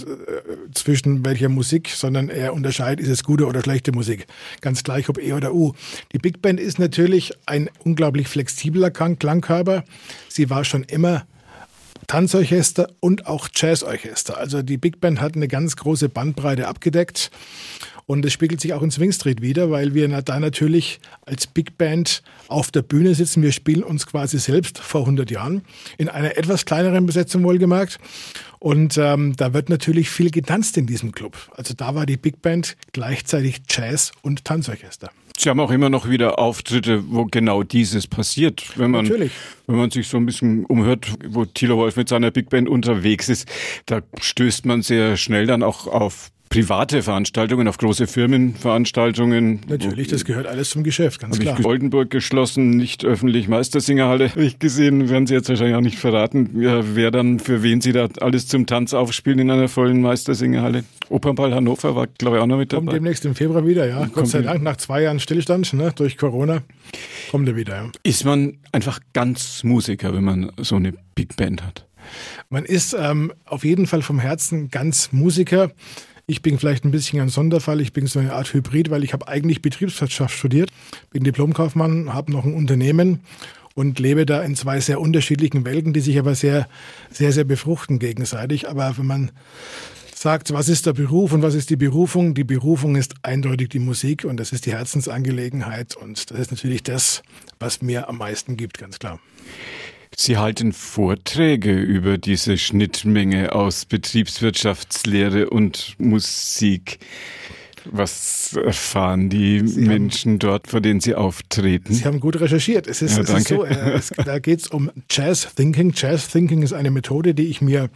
zwischen 0.74 1.24
welcher 1.24 1.48
Musik, 1.48 1.88
sondern 1.88 2.28
er 2.28 2.54
unterscheidet, 2.54 3.04
ist 3.06 3.10
es 3.10 3.24
gute 3.24 3.46
oder 3.46 3.62
schlechte 3.62 3.92
Musik. 3.92 4.26
Ganz 4.60 4.82
gleich, 4.82 5.08
ob 5.08 5.22
E 5.22 5.32
oder 5.32 5.54
U. 5.54 5.72
Die 6.12 6.18
Big 6.18 6.42
Band 6.42 6.60
ist 6.60 6.78
natürlich 6.78 7.32
ein 7.46 7.70
unglaublich 7.84 8.28
flexibler 8.28 8.90
Klangkörper. 9.18 9.84
Sie 10.28 10.50
war 10.50 10.64
schon 10.64 10.82
immer 10.84 11.26
Tanzorchester 12.06 12.88
und 13.00 13.26
auch 13.26 13.48
Jazzorchester. 13.54 14.36
Also 14.36 14.62
die 14.62 14.78
Big 14.78 15.00
Band 15.00 15.20
hat 15.20 15.34
eine 15.34 15.48
ganz 15.48 15.76
große 15.76 16.08
Bandbreite 16.08 16.68
abgedeckt. 16.68 17.30
Und 18.06 18.24
es 18.24 18.32
spiegelt 18.32 18.60
sich 18.60 18.72
auch 18.72 18.82
in 18.82 18.92
Swing 18.92 19.10
Street 19.10 19.42
wieder, 19.42 19.70
weil 19.72 19.92
wir 19.92 20.08
da 20.22 20.38
natürlich 20.38 21.00
als 21.22 21.48
Big 21.48 21.76
Band 21.76 22.22
auf 22.46 22.70
der 22.70 22.82
Bühne 22.82 23.14
sitzen. 23.16 23.42
Wir 23.42 23.50
spielen 23.50 23.82
uns 23.82 24.06
quasi 24.06 24.38
selbst 24.38 24.78
vor 24.78 25.00
100 25.00 25.28
Jahren 25.30 25.62
in 25.98 26.08
einer 26.08 26.36
etwas 26.36 26.64
kleineren 26.64 27.04
Besetzung 27.04 27.42
wohlgemerkt. 27.42 27.98
Und 28.60 28.96
ähm, 28.96 29.34
da 29.36 29.52
wird 29.52 29.68
natürlich 29.68 30.08
viel 30.08 30.30
getanzt 30.30 30.76
in 30.76 30.86
diesem 30.86 31.12
Club. 31.12 31.36
Also 31.56 31.74
da 31.74 31.96
war 31.96 32.06
die 32.06 32.16
Big 32.16 32.42
Band 32.42 32.76
gleichzeitig 32.92 33.62
Jazz- 33.68 34.12
und 34.22 34.44
Tanzorchester. 34.44 35.10
Sie 35.36 35.50
haben 35.50 35.60
auch 35.60 35.70
immer 35.70 35.90
noch 35.90 36.08
wieder 36.08 36.38
Auftritte, 36.38 37.04
wo 37.08 37.26
genau 37.26 37.62
dieses 37.62 38.06
passiert. 38.06 38.78
Wenn 38.78 38.92
man, 38.92 39.04
Natürlich. 39.04 39.32
Wenn 39.66 39.76
man 39.76 39.90
sich 39.90 40.08
so 40.08 40.16
ein 40.16 40.24
bisschen 40.24 40.64
umhört, 40.64 41.08
wo 41.28 41.44
Thilo 41.44 41.76
Wolf 41.76 41.96
mit 41.96 42.08
seiner 42.08 42.30
Big 42.30 42.48
Band 42.50 42.68
unterwegs 42.68 43.28
ist, 43.28 43.46
da 43.84 44.00
stößt 44.18 44.64
man 44.64 44.82
sehr 44.82 45.16
schnell 45.16 45.46
dann 45.46 45.62
auch 45.62 45.86
auf 45.88 46.30
private 46.56 47.02
Veranstaltungen, 47.02 47.68
auf 47.68 47.76
große 47.76 48.06
Firmenveranstaltungen. 48.06 49.60
Natürlich, 49.68 50.08
das 50.08 50.24
gehört 50.24 50.46
alles 50.46 50.70
zum 50.70 50.84
Geschäft, 50.84 51.20
ganz 51.20 51.38
klar. 51.38 51.58
Ich 51.58 51.66
Oldenburg 51.66 52.08
geschlossen, 52.08 52.70
nicht 52.70 53.04
öffentlich 53.04 53.46
Meistersingerhalle. 53.46 54.30
Habe 54.30 54.44
ich 54.44 54.58
gesehen, 54.58 55.10
werden 55.10 55.26
Sie 55.26 55.34
jetzt 55.34 55.50
wahrscheinlich 55.50 55.76
auch 55.76 55.82
nicht 55.82 55.98
verraten, 55.98 56.50
wer 56.54 57.10
dann 57.10 57.40
für 57.40 57.62
wen 57.62 57.82
Sie 57.82 57.92
da 57.92 58.08
alles 58.20 58.48
zum 58.48 58.66
Tanz 58.66 58.94
aufspielen 58.94 59.40
in 59.40 59.50
einer 59.50 59.68
vollen 59.68 60.00
Meistersingerhalle. 60.00 60.84
Opernball 61.10 61.54
Hannover 61.54 61.94
war, 61.94 62.06
glaube 62.06 62.36
ich, 62.36 62.42
auch 62.42 62.46
noch 62.46 62.56
mit 62.56 62.72
dabei. 62.72 62.86
Kommt 62.86 62.96
demnächst 62.96 63.24
im 63.26 63.34
Februar 63.34 63.66
wieder, 63.66 63.86
ja. 63.86 64.06
Gott 64.06 64.28
sei 64.28 64.40
Dank, 64.40 64.62
nach 64.62 64.76
zwei 64.76 65.02
Jahren 65.02 65.20
Stillstand 65.20 65.72
ne, 65.74 65.92
durch 65.94 66.16
Corona, 66.16 66.62
kommt 67.30 67.46
er 67.48 67.56
wieder, 67.56 67.76
ja. 67.76 67.90
Ist 68.02 68.24
man 68.24 68.58
einfach 68.72 69.00
ganz 69.12 69.62
Musiker, 69.62 70.14
wenn 70.14 70.24
man 70.24 70.52
so 70.56 70.76
eine 70.76 70.94
Big 71.14 71.36
Band 71.36 71.62
hat? 71.62 71.86
Man 72.48 72.64
ist 72.64 72.96
ähm, 72.98 73.32
auf 73.44 73.64
jeden 73.64 73.86
Fall 73.86 74.00
vom 74.00 74.18
Herzen 74.20 74.70
ganz 74.70 75.12
Musiker. 75.12 75.72
Ich 76.28 76.42
bin 76.42 76.58
vielleicht 76.58 76.84
ein 76.84 76.90
bisschen 76.90 77.20
ein 77.20 77.28
Sonderfall. 77.28 77.80
Ich 77.80 77.92
bin 77.92 78.08
so 78.08 78.18
eine 78.18 78.32
Art 78.32 78.52
Hybrid, 78.52 78.90
weil 78.90 79.04
ich 79.04 79.12
habe 79.12 79.28
eigentlich 79.28 79.62
Betriebswirtschaft 79.62 80.36
studiert, 80.36 80.70
bin 81.10 81.22
Diplomkaufmann, 81.22 82.12
habe 82.12 82.32
noch 82.32 82.44
ein 82.44 82.54
Unternehmen 82.54 83.20
und 83.76 84.00
lebe 84.00 84.26
da 84.26 84.42
in 84.42 84.56
zwei 84.56 84.80
sehr 84.80 85.00
unterschiedlichen 85.00 85.64
Welten, 85.64 85.92
die 85.92 86.00
sich 86.00 86.18
aber 86.18 86.34
sehr, 86.34 86.68
sehr, 87.12 87.30
sehr 87.30 87.44
befruchten 87.44 88.00
gegenseitig. 88.00 88.68
Aber 88.68 88.98
wenn 88.98 89.06
man 89.06 89.30
sagt, 90.12 90.52
was 90.52 90.68
ist 90.68 90.86
der 90.86 90.94
Beruf 90.94 91.32
und 91.32 91.42
was 91.42 91.54
ist 91.54 91.70
die 91.70 91.76
Berufung? 91.76 92.34
Die 92.34 92.42
Berufung 92.42 92.96
ist 92.96 93.14
eindeutig 93.22 93.68
die 93.68 93.78
Musik 93.78 94.24
und 94.24 94.38
das 94.38 94.50
ist 94.50 94.66
die 94.66 94.72
Herzensangelegenheit 94.72 95.94
und 95.94 96.28
das 96.32 96.40
ist 96.40 96.50
natürlich 96.50 96.82
das, 96.82 97.22
was 97.60 97.82
mir 97.82 98.08
am 98.08 98.18
meisten 98.18 98.56
gibt, 98.56 98.78
ganz 98.78 98.98
klar. 98.98 99.20
Sie 100.18 100.38
halten 100.38 100.72
Vorträge 100.72 101.78
über 101.78 102.16
diese 102.16 102.56
Schnittmenge 102.56 103.52
aus 103.52 103.84
Betriebswirtschaftslehre 103.84 105.50
und 105.50 105.94
Musik. 105.98 106.98
Was 107.84 108.56
erfahren 108.56 109.28
die 109.28 109.68
Sie 109.68 109.82
Menschen 109.82 110.32
haben, 110.32 110.38
dort, 110.38 110.68
vor 110.68 110.80
denen 110.80 111.00
Sie 111.00 111.14
auftreten? 111.14 111.92
Sie 111.92 112.06
haben 112.06 112.18
gut 112.18 112.40
recherchiert. 112.40 112.86
Es 112.86 113.02
ist, 113.02 113.18
ja, 113.18 113.24
es 113.24 113.28
ist 113.28 113.48
so, 113.48 113.62
äh, 113.64 113.92
es, 113.92 114.10
da 114.24 114.38
geht 114.38 114.60
es 114.60 114.68
um 114.68 114.90
Jazz 115.10 115.54
Thinking. 115.54 115.92
Jazz 115.94 116.28
Thinking 116.28 116.62
ist 116.62 116.72
eine 116.72 116.90
Methode, 116.90 117.34
die 117.34 117.48
ich 117.48 117.60
mir 117.60 117.90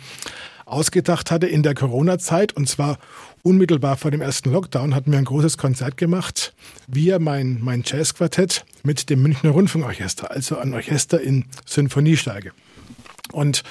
ausgedacht 0.66 1.30
hatte 1.30 1.46
in 1.46 1.62
der 1.62 1.74
Corona-Zeit 1.74 2.52
und 2.52 2.68
zwar 2.68 2.98
unmittelbar 3.42 3.96
vor 3.96 4.10
dem 4.10 4.20
ersten 4.20 4.52
Lockdown 4.52 4.94
hatten 4.94 5.12
wir 5.12 5.18
ein 5.18 5.24
großes 5.24 5.58
Konzert 5.58 5.96
gemacht. 5.96 6.52
Wir, 6.86 7.18
mein, 7.18 7.58
mein 7.60 7.82
Jazzquartett 7.84 8.64
mit 8.82 9.10
dem 9.10 9.22
Münchner 9.22 9.50
Rundfunkorchester, 9.50 10.30
also 10.30 10.58
ein 10.58 10.74
Orchester 10.74 11.20
in 11.20 11.44
Sinfoniestärke. 11.66 12.52
Und 13.32 13.62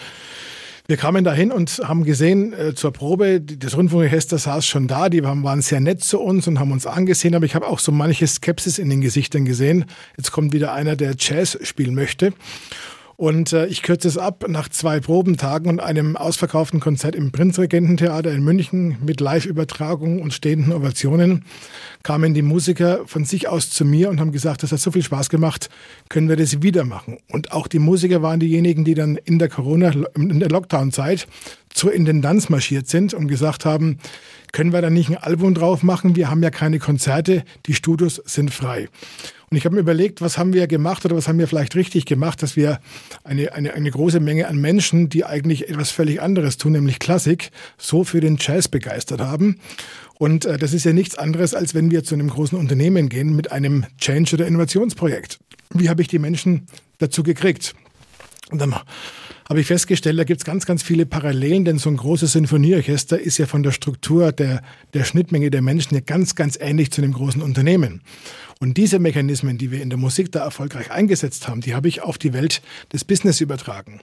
Wir 0.90 0.98
kamen 0.98 1.24
dahin 1.24 1.52
und 1.52 1.82
haben 1.84 2.04
gesehen 2.04 2.52
äh, 2.52 2.74
zur 2.74 2.92
Probe, 2.92 3.40
das 3.42 3.78
Rundfunkorchester 3.78 4.40
saß 4.40 4.66
schon 4.66 4.88
da, 4.88 5.10
die 5.10 5.24
waren, 5.24 5.44
waren 5.44 5.62
sehr 5.62 5.80
nett 5.80 6.04
zu 6.04 6.20
uns 6.20 6.48
und 6.48 6.60
haben 6.60 6.72
uns 6.72 6.88
angesehen, 6.88 7.36
aber 7.36 7.46
ich 7.46 7.54
habe 7.54 7.68
auch 7.68 7.78
so 7.78 7.92
manche 7.92 8.26
Skepsis 8.26 8.80
in 8.80 8.90
den 8.90 9.00
Gesichtern 9.00 9.46
gesehen. 9.46 9.86
Jetzt 10.18 10.32
kommt 10.32 10.52
wieder 10.52 10.74
einer, 10.74 10.96
der 10.96 11.14
Jazz 11.16 11.60
spielen 11.62 11.94
möchte. 11.94 12.34
Und 13.20 13.52
äh, 13.52 13.66
ich 13.66 13.82
kürze 13.82 14.08
es 14.08 14.18
ab, 14.18 14.46
nach 14.48 14.70
zwei 14.70 15.02
Probentagen 15.02 15.70
und 15.70 15.82
einem 15.82 16.16
ausverkauften 16.16 16.80
Konzert 16.80 17.18
im 17.18 17.34
Prinzregententheater 17.34 18.32
in 18.32 18.42
München 18.42 18.96
mit 19.06 19.20
Live-Übertragung 19.20 20.22
und 20.22 20.34
stehenden 20.34 20.72
Ovationen 20.72 21.44
kamen 22.02 22.34
die 22.34 22.42
Musiker 22.42 23.02
von 23.08 23.26
sich 23.26 23.50
aus 23.50 23.72
zu 23.72 23.84
mir 23.84 24.10
und 24.10 24.22
haben 24.22 24.32
gesagt, 24.32 24.64
das 24.64 24.72
hat 24.72 24.80
so 24.80 24.92
viel 24.92 25.04
Spaß 25.04 25.28
gemacht, 25.28 25.70
können 26.08 26.30
wir 26.30 26.38
das 26.38 26.62
wieder 26.62 26.86
machen. 26.86 27.18
Und 27.30 27.52
auch 27.52 27.68
die 27.68 27.80
Musiker 27.80 28.22
waren 28.22 28.40
diejenigen, 28.40 28.86
die 28.86 28.94
dann 28.94 29.18
in 29.18 29.38
der 29.38 29.50
Corona, 29.50 29.92
in 30.16 30.40
der 30.40 30.48
Lockdown-Zeit 30.48 31.28
zur 31.74 31.92
Intendanz 31.92 32.48
marschiert 32.48 32.88
sind 32.88 33.14
und 33.14 33.28
gesagt 33.28 33.66
haben, 33.66 33.98
können 34.52 34.74
wir 34.74 34.82
da 34.82 34.90
nicht 34.90 35.10
ein 35.10 35.18
Album 35.18 35.54
drauf 35.54 35.84
machen? 35.84 36.16
Wir 36.16 36.30
haben 36.30 36.44
ja 36.44 36.50
keine 36.50 36.80
Konzerte, 36.80 37.44
die 37.66 37.74
Studios 37.74 38.22
sind 38.26 38.54
frei. 38.54 38.88
Und 39.50 39.58
ich 39.58 39.66
habe 39.66 39.76
mir 39.76 39.82
überlegt, 39.82 40.22
was 40.22 40.38
haben 40.38 40.54
wir 40.54 40.68
gemacht 40.68 41.06
oder 41.06 41.16
was 41.16 41.28
haben 41.28 41.40
wir 41.40 41.48
vielleicht 41.48 41.76
richtig 41.76 42.06
gemacht, 42.06 42.44
dass 42.44 42.56
wir 42.56 42.80
eine, 43.24 43.54
eine, 43.54 43.74
eine 43.74 43.90
große 43.90 44.20
Menge 44.20 44.48
an 44.48 44.58
Menschen, 44.58 45.10
die 45.10 45.26
eigentlich 45.26 45.70
etwas 45.70 45.90
völlig 45.90 46.22
anderes 46.22 46.58
tun, 46.58 46.74
nämlich 46.74 47.00
Klassik, 47.00 47.50
so 47.78 48.04
für 48.04 48.20
den 48.20 48.38
Jazz 48.40 48.68
begeistert 48.68 49.22
haben. 49.22 49.60
Und 50.20 50.46
äh, 50.46 50.58
das 50.58 50.74
ist 50.74 50.86
ja 50.86 50.94
nichts 50.94 51.18
anderes, 51.18 51.56
als 51.56 51.74
wenn 51.74 51.90
wir 51.90 52.04
zu 52.04 52.14
einem 52.14 52.30
großen 52.30 52.58
Unternehmen 52.58 53.10
gehen 53.10 53.36
mit 53.36 53.52
einem 53.52 53.86
Change- 53.98 54.36
oder 54.36 54.46
Innovationsprojekt. 54.46 55.40
Wie 55.74 55.90
habe 55.90 56.02
ich 56.02 56.08
die 56.08 56.20
Menschen 56.20 56.68
dazu 57.00 57.24
gekriegt? 57.24 57.74
Und 58.52 58.60
dann 58.60 58.76
habe 59.50 59.62
ich 59.62 59.68
festgestellt, 59.68 60.20
da 60.20 60.24
gibt 60.26 60.42
es 60.42 60.46
ganz, 60.46 60.68
ganz 60.68 60.84
viele 60.84 61.08
Parallelen, 61.08 61.66
denn 61.66 61.80
so 61.80 61.90
ein 61.90 61.98
großes 61.98 62.34
Sinfonieorchester 62.34 63.20
ist 63.20 63.40
ja 63.40 63.48
von 63.48 63.64
der 63.64 63.72
Struktur 63.72 64.32
der, 64.32 64.62
der 64.94 65.04
Schnittmenge 65.04 65.50
der 65.50 65.64
Menschen 65.64 65.96
ja 65.96 66.02
ganz, 66.02 66.36
ganz 66.36 66.56
ähnlich 66.62 66.92
zu 66.92 67.02
einem 67.02 67.14
großen 67.14 67.42
Unternehmen. 67.42 68.02
Und 68.60 68.78
diese 68.78 69.00
Mechanismen, 69.00 69.58
die 69.58 69.72
wir 69.72 69.82
in 69.82 69.90
der 69.90 69.98
Musik 69.98 70.32
da 70.32 70.44
erfolgreich 70.44 70.92
eingesetzt 70.92 71.48
haben, 71.48 71.62
die 71.62 71.74
habe 71.74 71.88
ich 71.88 72.04
auf 72.04 72.20
die 72.20 72.34
Welt 72.34 72.62
des 72.94 73.04
Business 73.04 73.42
übertragen. 73.42 74.02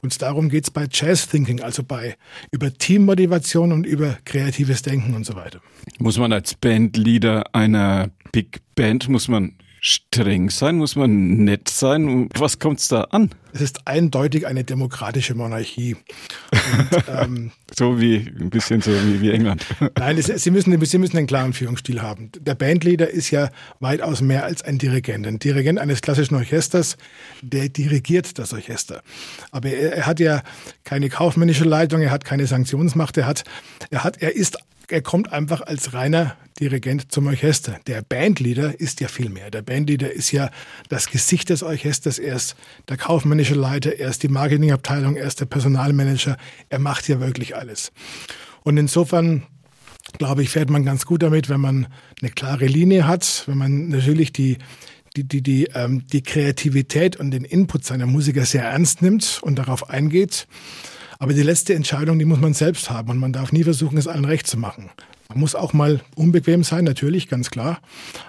Und 0.00 0.20
darum 0.22 0.48
geht 0.48 0.64
es 0.64 0.70
bei 0.70 0.86
Jazz 0.88 1.26
Thinking, 1.26 1.60
also 1.60 1.82
bei 1.82 2.16
über 2.52 2.72
Teammotivation 2.72 3.72
und 3.72 3.86
über 3.86 4.18
kreatives 4.24 4.82
Denken 4.82 5.14
und 5.14 5.26
so 5.26 5.34
weiter. 5.34 5.60
Muss 5.98 6.18
man 6.18 6.32
als 6.32 6.54
Bandleader 6.54 7.52
einer 7.52 8.10
Big 8.30 8.60
Band, 8.76 9.08
muss 9.08 9.26
man 9.26 9.54
streng 9.86 10.48
sein? 10.48 10.76
Muss 10.76 10.96
man 10.96 11.44
nett 11.44 11.68
sein? 11.68 12.30
Was 12.38 12.58
kommt 12.58 12.80
es 12.80 12.88
da 12.88 13.02
an? 13.02 13.28
Es 13.52 13.60
ist 13.60 13.86
eindeutig 13.86 14.46
eine 14.46 14.64
demokratische 14.64 15.34
Monarchie. 15.34 15.94
Und, 16.52 17.04
ähm, 17.20 17.52
so 17.76 18.00
wie 18.00 18.16
ein 18.16 18.48
bisschen 18.48 18.80
so 18.80 18.90
wie, 18.90 19.20
wie 19.20 19.30
England. 19.30 19.66
Nein, 19.98 20.16
es, 20.16 20.26
sie, 20.26 20.50
müssen, 20.50 20.82
sie 20.82 20.98
müssen 20.98 21.18
einen 21.18 21.26
klaren 21.26 21.52
Führungsstil 21.52 22.00
haben. 22.00 22.32
Der 22.40 22.54
Bandleader 22.54 23.10
ist 23.10 23.30
ja 23.30 23.50
weitaus 23.78 24.22
mehr 24.22 24.44
als 24.44 24.62
ein 24.62 24.78
Dirigent. 24.78 25.26
Ein 25.26 25.38
Dirigent 25.38 25.78
eines 25.78 26.00
klassischen 26.00 26.36
Orchesters, 26.36 26.96
der 27.42 27.68
dirigiert 27.68 28.38
das 28.38 28.54
Orchester. 28.54 29.02
Aber 29.50 29.68
er, 29.68 29.92
er 29.92 30.06
hat 30.06 30.18
ja 30.18 30.42
keine 30.84 31.10
kaufmännische 31.10 31.64
Leitung, 31.64 32.00
er 32.00 32.10
hat 32.10 32.24
keine 32.24 32.46
Sanktionsmacht, 32.46 33.18
er 33.18 33.26
hat, 33.26 33.44
er 33.90 34.02
hat, 34.02 34.22
er 34.22 34.34
ist 34.34 34.56
er 34.88 35.02
kommt 35.02 35.32
einfach 35.32 35.62
als 35.62 35.94
reiner 35.94 36.36
Dirigent 36.60 37.10
zum 37.10 37.26
Orchester. 37.26 37.80
Der 37.86 38.02
Bandleader 38.02 38.78
ist 38.78 39.00
ja 39.00 39.08
viel 39.08 39.28
mehr. 39.28 39.50
Der 39.50 39.62
Bandleader 39.62 40.12
ist 40.12 40.30
ja 40.30 40.50
das 40.88 41.10
Gesicht 41.10 41.50
des 41.50 41.62
Orchesters. 41.62 42.18
Er 42.18 42.36
ist 42.36 42.54
der 42.88 42.96
kaufmännische 42.96 43.54
Leiter, 43.54 43.98
er 43.98 44.10
ist 44.10 44.22
die 44.22 44.28
Marketingabteilung, 44.28 45.16
er 45.16 45.26
ist 45.26 45.40
der 45.40 45.46
Personalmanager. 45.46 46.36
Er 46.68 46.78
macht 46.78 47.08
ja 47.08 47.18
wirklich 47.20 47.56
alles. 47.56 47.92
Und 48.62 48.76
insofern 48.76 49.42
glaube 50.18 50.42
ich, 50.42 50.50
fährt 50.50 50.70
man 50.70 50.84
ganz 50.84 51.06
gut 51.06 51.22
damit, 51.22 51.48
wenn 51.48 51.60
man 51.60 51.88
eine 52.20 52.30
klare 52.30 52.66
Linie 52.66 53.06
hat, 53.06 53.44
wenn 53.46 53.58
man 53.58 53.88
natürlich 53.88 54.32
die 54.32 54.58
die, 55.16 55.24
die, 55.24 55.42
die, 55.42 55.68
ähm, 55.74 56.04
die 56.12 56.22
Kreativität 56.22 57.16
und 57.16 57.30
den 57.30 57.44
Input 57.44 57.84
seiner 57.84 58.06
Musiker 58.06 58.44
sehr 58.44 58.64
ernst 58.64 59.00
nimmt 59.00 59.38
und 59.42 59.58
darauf 59.58 59.88
eingeht. 59.88 60.46
Aber 61.18 61.32
die 61.32 61.42
letzte 61.42 61.74
Entscheidung, 61.74 62.18
die 62.18 62.24
muss 62.24 62.40
man 62.40 62.54
selbst 62.54 62.90
haben 62.90 63.10
und 63.10 63.18
man 63.18 63.32
darf 63.32 63.52
nie 63.52 63.64
versuchen, 63.64 63.96
es 63.96 64.08
allen 64.08 64.24
recht 64.24 64.46
zu 64.46 64.58
machen. 64.58 64.90
Man 65.28 65.40
muss 65.40 65.54
auch 65.54 65.72
mal 65.72 66.00
unbequem 66.14 66.64
sein, 66.64 66.84
natürlich, 66.84 67.28
ganz 67.28 67.50
klar. 67.50 67.80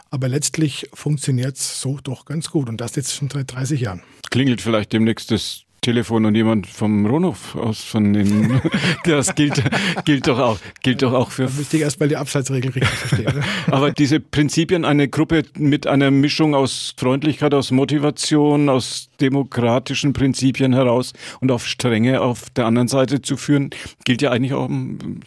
Aber 0.09 0.27
letztlich 0.27 0.89
funktioniert 0.93 1.57
es 1.57 1.81
so 1.81 1.99
doch 2.01 2.25
ganz 2.25 2.49
gut 2.49 2.69
und 2.69 2.79
das 2.79 2.95
jetzt 2.95 3.13
schon 3.13 3.29
seit 3.29 3.53
30 3.53 3.81
Jahren. 3.81 4.01
Klingelt 4.29 4.61
vielleicht 4.61 4.93
demnächst 4.93 5.31
das 5.31 5.65
Telefon 5.85 6.25
und 6.25 6.33
jemand 6.33 6.65
vom 6.65 7.05
Ronhof 7.05 7.55
aus 7.55 7.83
von 7.83 8.11
den, 8.11 8.59
das 9.03 9.35
gilt, 9.35 9.61
gilt 10.03 10.27
doch 10.27 10.39
auch, 10.39 10.57
gilt 10.81 11.03
doch 11.03 11.13
auch 11.13 11.29
für. 11.29 11.43
Da 11.45 11.51
müsste 11.55 11.77
ich 11.77 11.83
erstmal 11.83 12.09
die 12.09 12.17
Abseitsregel 12.17 12.71
richtig 12.71 12.89
verstehen. 12.89 13.35
Ne? 13.35 13.43
Aber 13.71 13.91
diese 13.91 14.19
Prinzipien, 14.19 14.83
eine 14.83 15.07
Gruppe 15.07 15.43
mit 15.55 15.85
einer 15.85 16.09
Mischung 16.09 16.55
aus 16.55 16.95
Freundlichkeit, 16.97 17.53
aus 17.53 17.69
Motivation, 17.69 18.67
aus 18.67 19.09
demokratischen 19.21 20.13
Prinzipien 20.13 20.73
heraus 20.73 21.13
und 21.39 21.51
auf 21.51 21.67
Strenge 21.67 22.19
auf 22.19 22.49
der 22.49 22.65
anderen 22.65 22.87
Seite 22.87 23.21
zu 23.21 23.37
führen, 23.37 23.69
gilt 24.05 24.23
ja 24.23 24.31
eigentlich 24.31 24.53
auch 24.53 24.67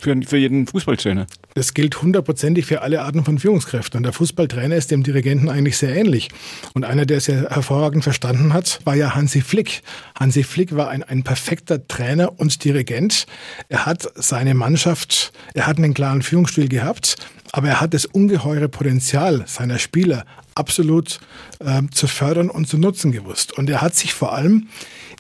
für, 0.01 0.21
für 0.23 0.39
jeden 0.39 0.67
Fußballtrainer. 0.67 1.29
Das 1.59 1.75
gilt 1.75 2.01
hundertprozentig 2.01 2.67
für 2.67 2.83
alle 2.83 3.03
Arten 3.03 3.25
von 3.25 3.41
Führungskräften. 3.41 3.97
Und 3.97 4.05
der 4.05 4.13
Fußballtrainer 4.13 4.77
ist 4.77 4.93
dem 4.93 5.03
Dirigenten 5.03 5.49
eigentlich 5.49 5.77
sehr 5.77 5.93
ähnlich. 5.93 6.29
Und 6.73 6.85
einer, 6.85 7.05
der 7.05 7.17
es 7.17 7.27
ja 7.27 7.51
hervorragend 7.51 8.05
verstanden 8.05 8.53
hat, 8.53 8.79
war 8.85 8.95
ja 8.95 9.17
Hansi 9.17 9.41
Flick. 9.41 9.83
Hansi 10.15 10.45
Flick 10.45 10.77
war 10.77 10.89
ein, 10.91 11.03
ein 11.03 11.25
perfekter 11.25 11.85
Trainer 11.89 12.39
und 12.39 12.63
Dirigent. 12.63 13.27
Er 13.69 13.87
hat 13.87 14.09
seine 14.15 14.55
Mannschaft, 14.55 15.33
er 15.53 15.67
hat 15.67 15.79
einen 15.79 15.95
klaren 15.95 16.23
Führungsstil 16.23 16.69
gehabt, 16.69 17.17
aber 17.51 17.67
er 17.67 17.81
hat 17.81 17.93
das 17.93 18.07
ungeheure 18.07 18.69
Potenzial 18.69 19.43
seiner 19.49 19.81
Spieler 19.81 20.27
absolut 20.55 21.19
äh, 21.59 21.83
zu 21.91 22.07
fördern 22.07 22.51
und 22.51 22.69
zu 22.69 22.79
nutzen 22.79 23.11
gewusst. 23.11 23.59
Und 23.59 23.69
er 23.69 23.81
hat 23.81 23.97
sich 23.97 24.15
vor 24.15 24.33
allem 24.33 24.69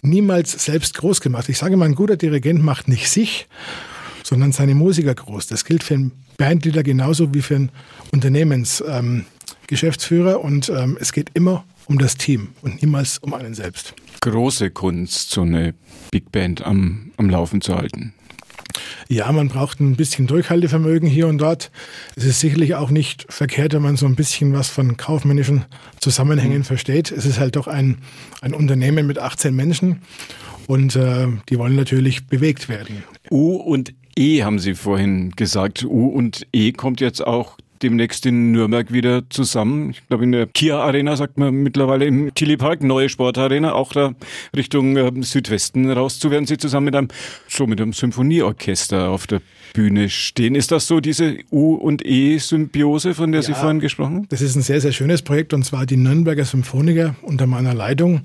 niemals 0.02 0.52
selbst 0.52 0.94
groß 0.98 1.20
gemacht. 1.20 1.48
Ich 1.48 1.58
sage 1.58 1.76
mal, 1.76 1.86
ein 1.86 1.96
guter 1.96 2.16
Dirigent 2.16 2.62
macht 2.62 2.86
nicht 2.86 3.10
sich, 3.10 3.48
sondern 4.28 4.52
seine 4.52 4.74
Musiker 4.74 5.14
groß. 5.14 5.46
Das 5.46 5.64
gilt 5.64 5.82
für 5.82 5.94
einen 5.94 6.12
Bandleader 6.36 6.82
genauso 6.82 7.32
wie 7.32 7.40
für 7.40 7.54
einen 7.56 7.72
Unternehmensgeschäftsführer. 8.12 10.34
Ähm, 10.34 10.40
und 10.40 10.68
ähm, 10.68 10.98
es 11.00 11.12
geht 11.12 11.30
immer 11.32 11.64
um 11.86 11.98
das 11.98 12.18
Team 12.18 12.48
und 12.60 12.82
niemals 12.82 13.16
um 13.18 13.32
einen 13.32 13.54
selbst. 13.54 13.94
Große 14.20 14.70
Kunst, 14.70 15.30
so 15.30 15.40
eine 15.42 15.72
Big 16.10 16.30
Band 16.30 16.60
am, 16.62 17.12
am 17.16 17.30
Laufen 17.30 17.62
zu 17.62 17.74
halten. 17.74 18.12
Ja, 19.08 19.32
man 19.32 19.48
braucht 19.48 19.80
ein 19.80 19.96
bisschen 19.96 20.26
Durchhaltevermögen 20.26 21.08
hier 21.08 21.26
und 21.26 21.38
dort. 21.38 21.70
Es 22.14 22.24
ist 22.24 22.40
sicherlich 22.40 22.74
auch 22.74 22.90
nicht 22.90 23.24
verkehrt, 23.32 23.72
wenn 23.72 23.80
man 23.80 23.96
so 23.96 24.04
ein 24.04 24.14
bisschen 24.14 24.52
was 24.52 24.68
von 24.68 24.98
kaufmännischen 24.98 25.64
Zusammenhängen 26.00 26.58
mhm. 26.58 26.64
versteht. 26.64 27.10
Es 27.10 27.24
ist 27.24 27.40
halt 27.40 27.56
doch 27.56 27.66
ein, 27.66 27.96
ein 28.42 28.52
Unternehmen 28.52 29.06
mit 29.06 29.18
18 29.18 29.56
Menschen 29.56 30.02
und 30.66 30.96
äh, 30.96 31.28
die 31.48 31.58
wollen 31.58 31.76
natürlich 31.76 32.26
bewegt 32.26 32.68
werden. 32.68 33.02
U 33.30 33.56
und 33.56 33.94
E 34.18 34.42
haben 34.42 34.58
Sie 34.58 34.74
vorhin 34.74 35.30
gesagt. 35.36 35.84
U 35.84 36.08
und 36.08 36.44
E 36.52 36.72
kommt 36.72 37.00
jetzt 37.00 37.24
auch 37.24 37.56
demnächst 37.82 38.26
in 38.26 38.52
Nürnberg 38.52 38.92
wieder 38.92 39.28
zusammen. 39.30 39.90
Ich 39.90 40.06
glaube, 40.08 40.24
in 40.24 40.32
der 40.32 40.46
Kia 40.46 40.78
Arena 40.78 41.16
sagt 41.16 41.38
man 41.38 41.54
mittlerweile 41.54 42.04
im 42.04 42.34
Tilly 42.34 42.56
Park, 42.56 42.82
neue 42.82 43.08
Sportarena, 43.08 43.72
auch 43.72 43.92
da 43.92 44.14
Richtung 44.56 44.96
äh, 44.96 45.10
Südwesten 45.22 45.90
raus 45.90 46.18
zu 46.18 46.30
werden 46.30 46.46
sie 46.46 46.58
zusammen 46.58 46.86
mit 46.86 46.96
einem, 46.96 47.08
so 47.48 47.66
mit 47.66 47.80
einem 47.80 47.92
Symphonieorchester 47.92 49.08
auf 49.08 49.26
der 49.26 49.40
Bühne 49.74 50.08
stehen. 50.08 50.54
Ist 50.54 50.72
das 50.72 50.86
so 50.86 51.00
diese 51.00 51.38
U- 51.52 51.74
und 51.74 52.04
E-Symbiose, 52.04 53.14
von 53.14 53.32
der 53.32 53.42
ja, 53.42 53.46
Sie 53.46 53.54
vorhin 53.54 53.80
gesprochen 53.80 54.14
haben? 54.16 54.28
Das 54.28 54.40
ist 54.40 54.56
ein 54.56 54.62
sehr, 54.62 54.80
sehr 54.80 54.92
schönes 54.92 55.22
Projekt 55.22 55.52
und 55.52 55.64
zwar 55.64 55.86
die 55.86 55.96
Nürnberger 55.96 56.44
Symphoniker 56.44 57.14
unter 57.22 57.46
meiner 57.46 57.74
Leitung 57.74 58.22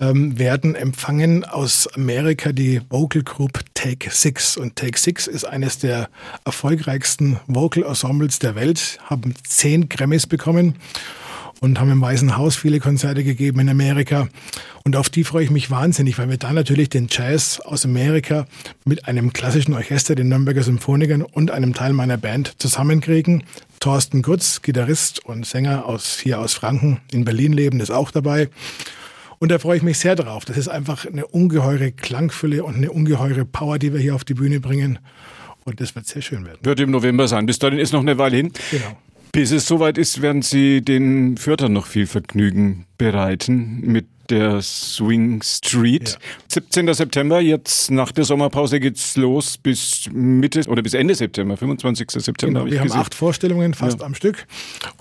ähm, 0.00 0.38
werden 0.38 0.74
empfangen 0.74 1.44
aus 1.44 1.88
Amerika 1.94 2.52
die 2.52 2.80
Vocal 2.90 3.22
Group 3.22 3.60
Take 3.74 4.10
Six. 4.10 4.56
Und 4.56 4.76
Take 4.76 4.98
Six 4.98 5.26
ist 5.26 5.44
eines 5.44 5.78
der 5.78 6.08
erfolgreichsten 6.44 7.38
Vocal 7.46 7.84
Ensembles 7.84 8.38
der 8.38 8.54
Welt, 8.54 8.67
haben 9.04 9.34
zehn 9.46 9.88
Grammys 9.88 10.26
bekommen 10.26 10.74
und 11.60 11.80
haben 11.80 11.90
im 11.90 12.00
Weißen 12.00 12.36
Haus 12.36 12.56
viele 12.56 12.80
Konzerte 12.80 13.24
gegeben 13.24 13.60
in 13.60 13.68
Amerika. 13.68 14.28
Und 14.84 14.96
auf 14.96 15.08
die 15.08 15.24
freue 15.24 15.44
ich 15.44 15.50
mich 15.50 15.70
wahnsinnig, 15.70 16.18
weil 16.18 16.30
wir 16.30 16.36
da 16.36 16.52
natürlich 16.52 16.88
den 16.88 17.08
Jazz 17.10 17.60
aus 17.60 17.84
Amerika 17.84 18.46
mit 18.84 19.06
einem 19.06 19.32
klassischen 19.32 19.74
Orchester, 19.74 20.14
den 20.14 20.28
Nürnberger 20.28 20.62
Symphonikern 20.62 21.22
und 21.22 21.50
einem 21.50 21.74
Teil 21.74 21.92
meiner 21.92 22.16
Band 22.16 22.54
zusammenkriegen. 22.58 23.44
Thorsten 23.80 24.22
Gutz, 24.22 24.62
Gitarrist 24.62 25.24
und 25.24 25.46
Sänger 25.46 25.86
aus 25.86 26.18
hier 26.18 26.40
aus 26.40 26.54
Franken, 26.54 27.00
in 27.12 27.24
Berlin 27.24 27.52
leben, 27.52 27.80
ist 27.80 27.90
auch 27.90 28.10
dabei. 28.10 28.48
Und 29.38 29.50
da 29.50 29.58
freue 29.58 29.76
ich 29.76 29.82
mich 29.82 29.98
sehr 29.98 30.16
drauf. 30.16 30.44
Das 30.44 30.56
ist 30.56 30.68
einfach 30.68 31.06
eine 31.06 31.26
ungeheure 31.26 31.92
Klangfülle 31.92 32.64
und 32.64 32.76
eine 32.76 32.90
ungeheure 32.90 33.44
Power, 33.44 33.78
die 33.78 33.92
wir 33.92 34.00
hier 34.00 34.14
auf 34.14 34.24
die 34.24 34.34
Bühne 34.34 34.60
bringen. 34.60 34.98
Und 35.68 35.80
das 35.80 35.94
wird 35.94 36.06
sehr 36.06 36.22
schön 36.22 36.46
werden. 36.46 36.58
Wird 36.62 36.80
im 36.80 36.90
November 36.90 37.28
sein. 37.28 37.44
Bis 37.44 37.58
dahin 37.58 37.78
ist 37.78 37.92
noch 37.92 38.00
eine 38.00 38.16
Weile 38.16 38.38
hin. 38.38 38.52
Genau. 38.70 38.96
Bis 39.32 39.50
es 39.50 39.66
soweit 39.66 39.98
ist, 39.98 40.22
werden 40.22 40.40
Sie 40.40 40.80
den 40.80 41.36
Fürtern 41.36 41.74
noch 41.74 41.86
viel 41.86 42.06
Vergnügen 42.06 42.86
bereiten 42.96 43.80
mit 43.82 44.06
der 44.30 44.60
Swing 44.62 45.42
Street. 45.42 46.10
Ja. 46.10 46.18
17. 46.48 46.94
September, 46.94 47.40
jetzt 47.40 47.90
nach 47.90 48.12
der 48.12 48.24
Sommerpause 48.24 48.80
geht's 48.80 49.16
los 49.16 49.58
bis 49.58 50.08
Mitte 50.12 50.62
oder 50.68 50.82
bis 50.82 50.94
Ende 50.94 51.14
September, 51.14 51.56
25. 51.56 52.10
September. 52.10 52.60
Genau, 52.60 52.70
wir 52.70 52.80
haben 52.80 52.92
acht 52.92 53.14
Vorstellungen 53.14 53.74
fast 53.74 54.00
ja. 54.00 54.06
am 54.06 54.14
Stück 54.14 54.46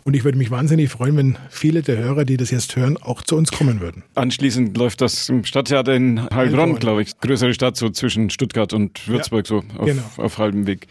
und 0.03 0.15
ich 0.15 0.23
würde 0.23 0.37
mich 0.37 0.51
wahnsinnig 0.51 0.89
freuen, 0.89 1.17
wenn 1.17 1.37
viele 1.49 1.81
der 1.81 1.97
Hörer, 1.97 2.25
die 2.25 2.37
das 2.37 2.51
jetzt 2.51 2.75
hören, 2.75 2.97
auch 2.97 3.21
zu 3.21 3.35
uns 3.35 3.51
kommen 3.51 3.79
würden. 3.79 4.03
Anschließend 4.15 4.77
läuft 4.77 5.01
das 5.01 5.29
im 5.29 5.43
Stadttheater 5.43 5.93
in 5.95 6.29
Heilbronn, 6.33 6.79
glaube 6.79 7.01
ich. 7.01 7.19
Größere 7.19 7.53
Stadt 7.53 7.77
so 7.77 7.89
zwischen 7.89 8.29
Stuttgart 8.29 8.73
und 8.73 9.07
Würzburg, 9.07 9.49
ja, 9.49 9.49
so 9.49 9.63
auf, 9.77 9.85
genau. 9.85 10.03
auf 10.17 10.37
halbem 10.37 10.67
Weg. 10.67 10.87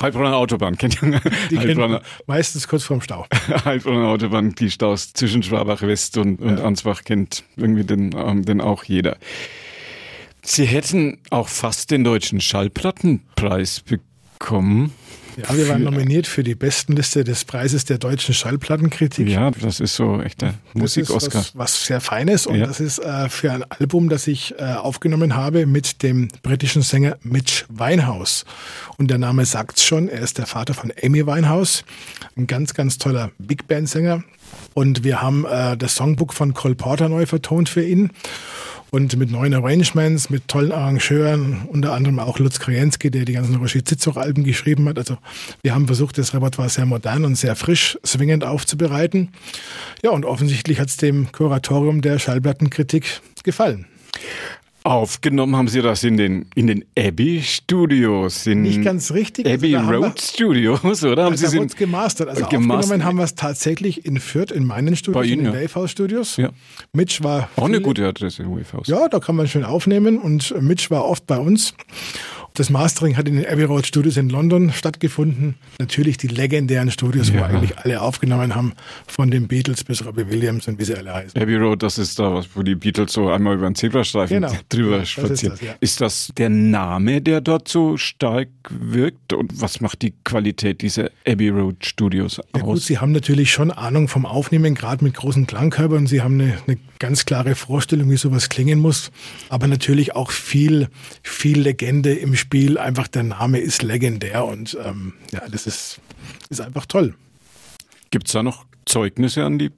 Heilbronner 0.00 0.36
Autobahn, 0.36 0.78
kennt 0.78 1.02
ihr? 1.02 1.20
Die 1.50 1.58
Heilbronner, 1.58 2.02
meistens 2.26 2.66
kurz 2.66 2.84
vorm 2.84 3.00
Stau. 3.00 3.26
Heilbronner 3.64 4.08
Autobahn, 4.08 4.54
die 4.54 4.70
Staus 4.70 5.12
zwischen 5.12 5.42
Schwabach 5.42 5.82
West 5.82 6.16
und, 6.16 6.40
und 6.40 6.58
ja. 6.58 6.64
Ansbach 6.64 7.04
kennt 7.04 7.44
irgendwie 7.56 7.84
den, 7.84 8.14
ähm, 8.16 8.44
den 8.44 8.60
auch 8.60 8.84
jeder. 8.84 9.18
Sie 10.42 10.64
hätten 10.64 11.18
auch 11.30 11.48
fast 11.48 11.90
den 11.90 12.04
deutschen 12.04 12.40
Schallplattenpreis 12.40 13.80
bekommen. 13.80 14.09
Ja, 15.36 15.56
wir 15.56 15.68
waren 15.68 15.84
nominiert 15.84 16.26
für 16.26 16.42
die 16.42 16.54
Bestenliste 16.54 17.24
des 17.24 17.44
Preises 17.44 17.84
der 17.84 17.98
deutschen 17.98 18.34
Schallplattenkritik. 18.34 19.28
Ja, 19.28 19.50
das 19.50 19.80
ist 19.80 19.94
so 19.94 20.20
echter 20.20 20.54
Musik-Oscar. 20.74 21.40
Was, 21.40 21.56
was, 21.56 21.84
sehr 21.84 22.00
Feines 22.00 22.46
und 22.46 22.56
ja. 22.56 22.66
das 22.66 22.80
ist 22.80 22.98
äh, 22.98 23.28
für 23.28 23.52
ein 23.52 23.64
Album, 23.70 24.08
das 24.08 24.26
ich 24.26 24.54
äh, 24.58 24.64
aufgenommen 24.64 25.36
habe 25.36 25.66
mit 25.66 26.02
dem 26.02 26.28
britischen 26.42 26.82
Sänger 26.82 27.16
Mitch 27.22 27.64
Winehouse. 27.68 28.44
Und 28.98 29.10
der 29.10 29.18
Name 29.18 29.44
sagt's 29.44 29.84
schon, 29.84 30.08
er 30.08 30.20
ist 30.20 30.38
der 30.38 30.46
Vater 30.46 30.74
von 30.74 30.92
Amy 31.02 31.26
Winehouse, 31.26 31.84
ein 32.36 32.46
ganz, 32.46 32.74
ganz 32.74 32.98
toller 32.98 33.30
Big 33.38 33.68
Band-Sänger. 33.68 34.24
Und 34.74 35.04
wir 35.04 35.22
haben 35.22 35.44
äh, 35.44 35.76
das 35.76 35.94
Songbook 35.94 36.34
von 36.34 36.54
Cole 36.54 36.74
Porter 36.74 37.08
neu 37.08 37.26
vertont 37.26 37.68
für 37.68 37.84
ihn 37.84 38.10
und 38.90 39.16
mit 39.16 39.30
neuen 39.30 39.54
Arrangements, 39.54 40.30
mit 40.30 40.48
tollen 40.48 40.72
Arrangeuren, 40.72 41.62
unter 41.68 41.92
anderem 41.92 42.18
auch 42.18 42.38
Lutz 42.38 42.58
Krajenski, 42.58 43.10
der 43.10 43.24
die 43.24 43.34
ganzen 43.34 43.56
Roshi 43.56 43.84
Zizok-Alben 43.84 44.44
geschrieben 44.44 44.88
hat. 44.88 44.98
Also 44.98 45.18
wir 45.62 45.74
haben 45.74 45.86
versucht, 45.86 46.18
das 46.18 46.34
Repertoire 46.34 46.68
sehr 46.68 46.86
modern 46.86 47.24
und 47.24 47.36
sehr 47.36 47.56
frisch, 47.56 47.98
swingend 48.04 48.44
aufzubereiten. 48.44 49.30
Ja, 50.02 50.10
und 50.10 50.24
offensichtlich 50.24 50.80
hat 50.80 50.88
es 50.88 50.96
dem 50.96 51.30
Kuratorium 51.32 52.00
der 52.02 52.18
Schallplattenkritik 52.18 53.20
gefallen. 53.44 53.86
Aufgenommen 54.82 55.56
haben 55.56 55.68
Sie 55.68 55.82
das 55.82 56.04
in 56.04 56.16
den, 56.16 56.46
in 56.54 56.66
den 56.66 56.84
Abbey 56.98 57.42
Studios. 57.42 58.46
In 58.46 58.62
Nicht 58.62 58.82
ganz 58.82 59.12
richtig. 59.12 59.46
Abbey 59.46 59.76
also 59.76 59.90
Road 59.90 60.14
wir, 60.14 60.22
Studios, 60.22 61.04
oder? 61.04 61.24
Haben 61.24 61.36
Sie 61.36 61.46
haben 61.46 61.58
uns 61.58 61.76
gemastert. 61.76 62.28
Also 62.28 62.46
gemastert. 62.46 62.84
aufgenommen 62.84 63.04
haben 63.04 63.18
wir 63.18 63.24
es 63.24 63.34
tatsächlich 63.34 64.06
in 64.06 64.18
Fürth, 64.18 64.50
in 64.50 64.64
meinen 64.64 64.96
Studios, 64.96 65.26
Ihnen, 65.26 65.46
in 65.46 65.52
den 65.52 65.54
ja. 65.54 65.68
Wavehouse 65.68 65.90
Studios. 65.90 66.36
Ja. 66.38 66.50
Mitch 66.92 67.22
war... 67.22 67.50
Auch 67.56 67.66
eine 67.66 67.82
gute 67.82 68.06
Adresse, 68.06 68.44
Wavehouse. 68.44 68.88
Ja, 68.88 69.08
da 69.08 69.20
kann 69.20 69.36
man 69.36 69.48
schön 69.48 69.64
aufnehmen 69.64 70.18
und 70.18 70.54
Mitch 70.62 70.90
war 70.90 71.04
oft 71.04 71.26
bei 71.26 71.36
uns. 71.36 71.74
Das 72.54 72.68
Mastering 72.68 73.16
hat 73.16 73.28
in 73.28 73.36
den 73.36 73.46
Abbey 73.46 73.64
Road 73.64 73.86
Studios 73.86 74.16
in 74.16 74.28
London 74.28 74.72
stattgefunden. 74.72 75.54
Natürlich 75.78 76.16
die 76.16 76.26
legendären 76.26 76.90
Studios, 76.90 77.28
ja. 77.28 77.40
wo 77.40 77.44
eigentlich 77.44 77.78
alle 77.78 78.00
aufgenommen 78.00 78.54
haben, 78.54 78.72
von 79.06 79.30
den 79.30 79.46
Beatles 79.46 79.84
bis 79.84 80.04
Robbie 80.04 80.28
Williams 80.28 80.66
und 80.66 80.78
wie 80.78 80.84
sie 80.84 80.96
alle 80.96 81.14
heißen. 81.14 81.40
Abbey 81.40 81.56
Road, 81.56 81.82
das 81.82 81.98
ist 81.98 82.18
da, 82.18 82.42
wo 82.54 82.62
die 82.62 82.74
Beatles 82.74 83.12
so 83.12 83.30
einmal 83.30 83.54
über 83.54 83.66
den 83.66 83.76
Zebrastreifen 83.76 84.40
genau. 84.40 84.52
drüber 84.68 84.98
ja, 84.98 85.04
spazieren. 85.04 85.54
Ist 85.54 85.60
das, 85.60 85.60
ja. 85.60 85.74
ist 85.80 86.00
das 86.00 86.32
der 86.36 86.50
Name, 86.50 87.20
der 87.20 87.40
dort 87.40 87.68
so 87.68 87.96
stark 87.96 88.48
wirkt? 88.68 89.32
Und 89.32 89.60
was 89.60 89.80
macht 89.80 90.02
die 90.02 90.14
Qualität 90.24 90.82
dieser 90.82 91.10
Abbey 91.26 91.50
Road 91.50 91.84
Studios 91.84 92.40
aus? 92.40 92.46
Ja 92.56 92.62
gut, 92.62 92.82
sie 92.82 92.98
haben 92.98 93.12
natürlich 93.12 93.52
schon 93.52 93.70
Ahnung 93.70 94.08
vom 94.08 94.26
Aufnehmen, 94.26 94.74
gerade 94.74 95.04
mit 95.04 95.14
großen 95.14 95.46
Klangkörpern. 95.46 96.06
Sie 96.06 96.20
haben 96.20 96.40
eine, 96.40 96.58
eine 96.66 96.78
ganz 96.98 97.24
klare 97.24 97.54
Vorstellung, 97.54 98.10
wie 98.10 98.16
sowas 98.16 98.48
klingen 98.48 98.80
muss. 98.80 99.10
Aber 99.48 99.66
natürlich 99.66 100.14
auch 100.16 100.30
viel, 100.30 100.88
viel 101.22 101.60
Legende 101.60 102.12
im 102.12 102.34
Spiel. 102.40 102.78
Einfach 102.78 103.08
der 103.08 103.22
Name 103.22 103.58
ist 103.58 103.82
legendär 103.82 104.44
und 104.44 104.76
ähm, 104.84 105.14
ja, 105.32 105.42
das 105.48 105.66
ist, 105.66 106.00
ist 106.48 106.60
einfach 106.60 106.86
toll. 106.86 107.14
Gibt 108.10 108.26
es 108.26 108.32
da 108.32 108.42
noch 108.42 108.66
Zeugnisse 108.86 109.44
an 109.44 109.58
die 109.58 109.70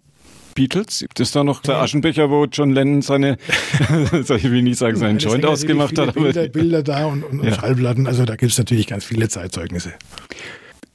Beatles? 0.54 1.00
Gibt 1.00 1.20
es 1.20 1.32
da 1.32 1.44
noch 1.44 1.60
der 1.60 1.76
Aschenbecher, 1.76 2.30
wo 2.30 2.44
John 2.46 2.72
Lennon 2.72 3.02
seine, 3.02 3.36
ich 4.12 4.50
will 4.50 4.62
nicht 4.62 4.78
sagen, 4.78 4.96
seinen 4.96 5.18
Joint 5.18 5.44
ausgemacht 5.44 5.98
hat? 5.98 6.14
Bilder, 6.14 6.48
Bilder 6.48 6.82
da 6.82 7.06
und, 7.06 7.24
und, 7.24 7.44
ja. 7.44 7.54
Schallplatten, 7.54 8.06
also 8.06 8.24
da 8.24 8.36
gibt 8.36 8.52
es 8.52 8.58
natürlich 8.58 8.86
ganz 8.86 9.04
viele 9.04 9.28
Zeitzeugnisse. 9.28 9.92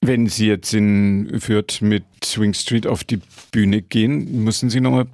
Wenn 0.02 0.28
Sie 0.28 0.48
jetzt 0.48 0.74
in 0.74 1.40
Fürth 1.40 1.82
mit 1.82 2.04
Swing 2.24 2.54
Street 2.54 2.88
auf 2.88 3.04
die 3.04 3.20
Bühne 3.52 3.82
gehen, 3.82 4.44
müssen 4.44 4.70
Sie 4.70 4.80
nochmal 4.80 5.08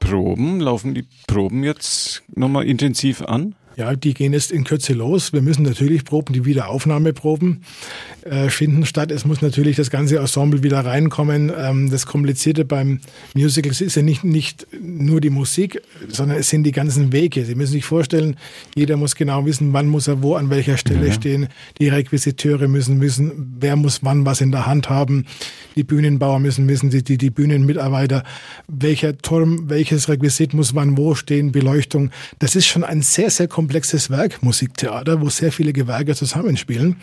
proben? 0.00 0.60
Laufen 0.60 0.94
die 0.94 1.04
Proben 1.26 1.64
jetzt 1.64 2.22
nochmal 2.34 2.66
intensiv 2.66 3.22
an? 3.22 3.54
Ja, 3.78 3.94
die 3.94 4.12
gehen 4.12 4.32
jetzt 4.32 4.50
in 4.50 4.64
Kürze 4.64 4.92
los. 4.92 5.32
Wir 5.32 5.40
müssen 5.40 5.62
natürlich 5.62 6.04
Proben, 6.04 6.32
die 6.32 6.44
Wiederaufnahmeproben 6.44 7.62
äh, 8.22 8.48
finden 8.48 8.84
statt. 8.84 9.12
Es 9.12 9.24
muss 9.24 9.40
natürlich 9.40 9.76
das 9.76 9.88
ganze 9.88 10.18
Ensemble 10.18 10.64
wieder 10.64 10.80
reinkommen. 10.80 11.52
Ähm, 11.56 11.88
das 11.88 12.04
Komplizierte 12.04 12.64
beim 12.64 12.98
Musical 13.34 13.70
ist 13.70 13.94
ja 13.94 14.02
nicht, 14.02 14.24
nicht 14.24 14.66
nur 14.82 15.20
die 15.20 15.30
Musik, 15.30 15.80
sondern 16.08 16.38
es 16.38 16.48
sind 16.48 16.64
die 16.64 16.72
ganzen 16.72 17.12
Wege. 17.12 17.44
Sie 17.44 17.54
müssen 17.54 17.70
sich 17.70 17.84
vorstellen, 17.84 18.34
jeder 18.74 18.96
muss 18.96 19.14
genau 19.14 19.46
wissen, 19.46 19.72
wann 19.72 19.86
muss 19.86 20.08
er 20.08 20.24
wo 20.24 20.34
an 20.34 20.50
welcher 20.50 20.76
Stelle 20.76 21.06
ja. 21.06 21.12
stehen. 21.12 21.46
Die 21.78 21.86
Requisiteure 21.86 22.66
müssen 22.66 23.00
wissen, 23.00 23.54
wer 23.60 23.76
muss 23.76 24.00
wann 24.02 24.26
was 24.26 24.40
in 24.40 24.50
der 24.50 24.66
Hand 24.66 24.90
haben. 24.90 25.24
Die 25.76 25.84
Bühnenbauer 25.84 26.40
müssen 26.40 26.66
wissen, 26.66 26.90
die, 26.90 27.04
die, 27.04 27.16
die 27.16 27.30
Bühnenmitarbeiter, 27.30 28.24
welcher 28.66 29.16
Turm, 29.16 29.70
welches 29.70 30.08
Requisit 30.08 30.52
muss 30.52 30.74
wann 30.74 30.98
wo 30.98 31.14
stehen, 31.14 31.52
Beleuchtung. 31.52 32.10
Das 32.40 32.56
ist 32.56 32.66
schon 32.66 32.82
ein 32.82 33.02
sehr, 33.02 33.30
sehr 33.30 33.46
kompliziertes 33.46 33.67
komplexes 33.68 34.08
Werk, 34.08 34.42
Musiktheater, 34.42 35.20
wo 35.20 35.28
sehr 35.28 35.52
viele 35.52 35.74
Gewerke 35.74 36.14
zusammenspielen. 36.14 36.96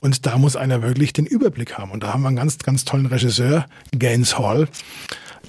Und 0.00 0.24
da 0.24 0.38
muss 0.38 0.56
einer 0.56 0.80
wirklich 0.80 1.12
den 1.12 1.26
Überblick 1.26 1.76
haben. 1.76 1.90
Und 1.90 2.02
da 2.02 2.14
haben 2.14 2.22
wir 2.22 2.28
einen 2.28 2.36
ganz, 2.38 2.56
ganz 2.56 2.86
tollen 2.86 3.04
Regisseur, 3.04 3.66
Gaines 3.92 4.38
Hall, 4.38 4.68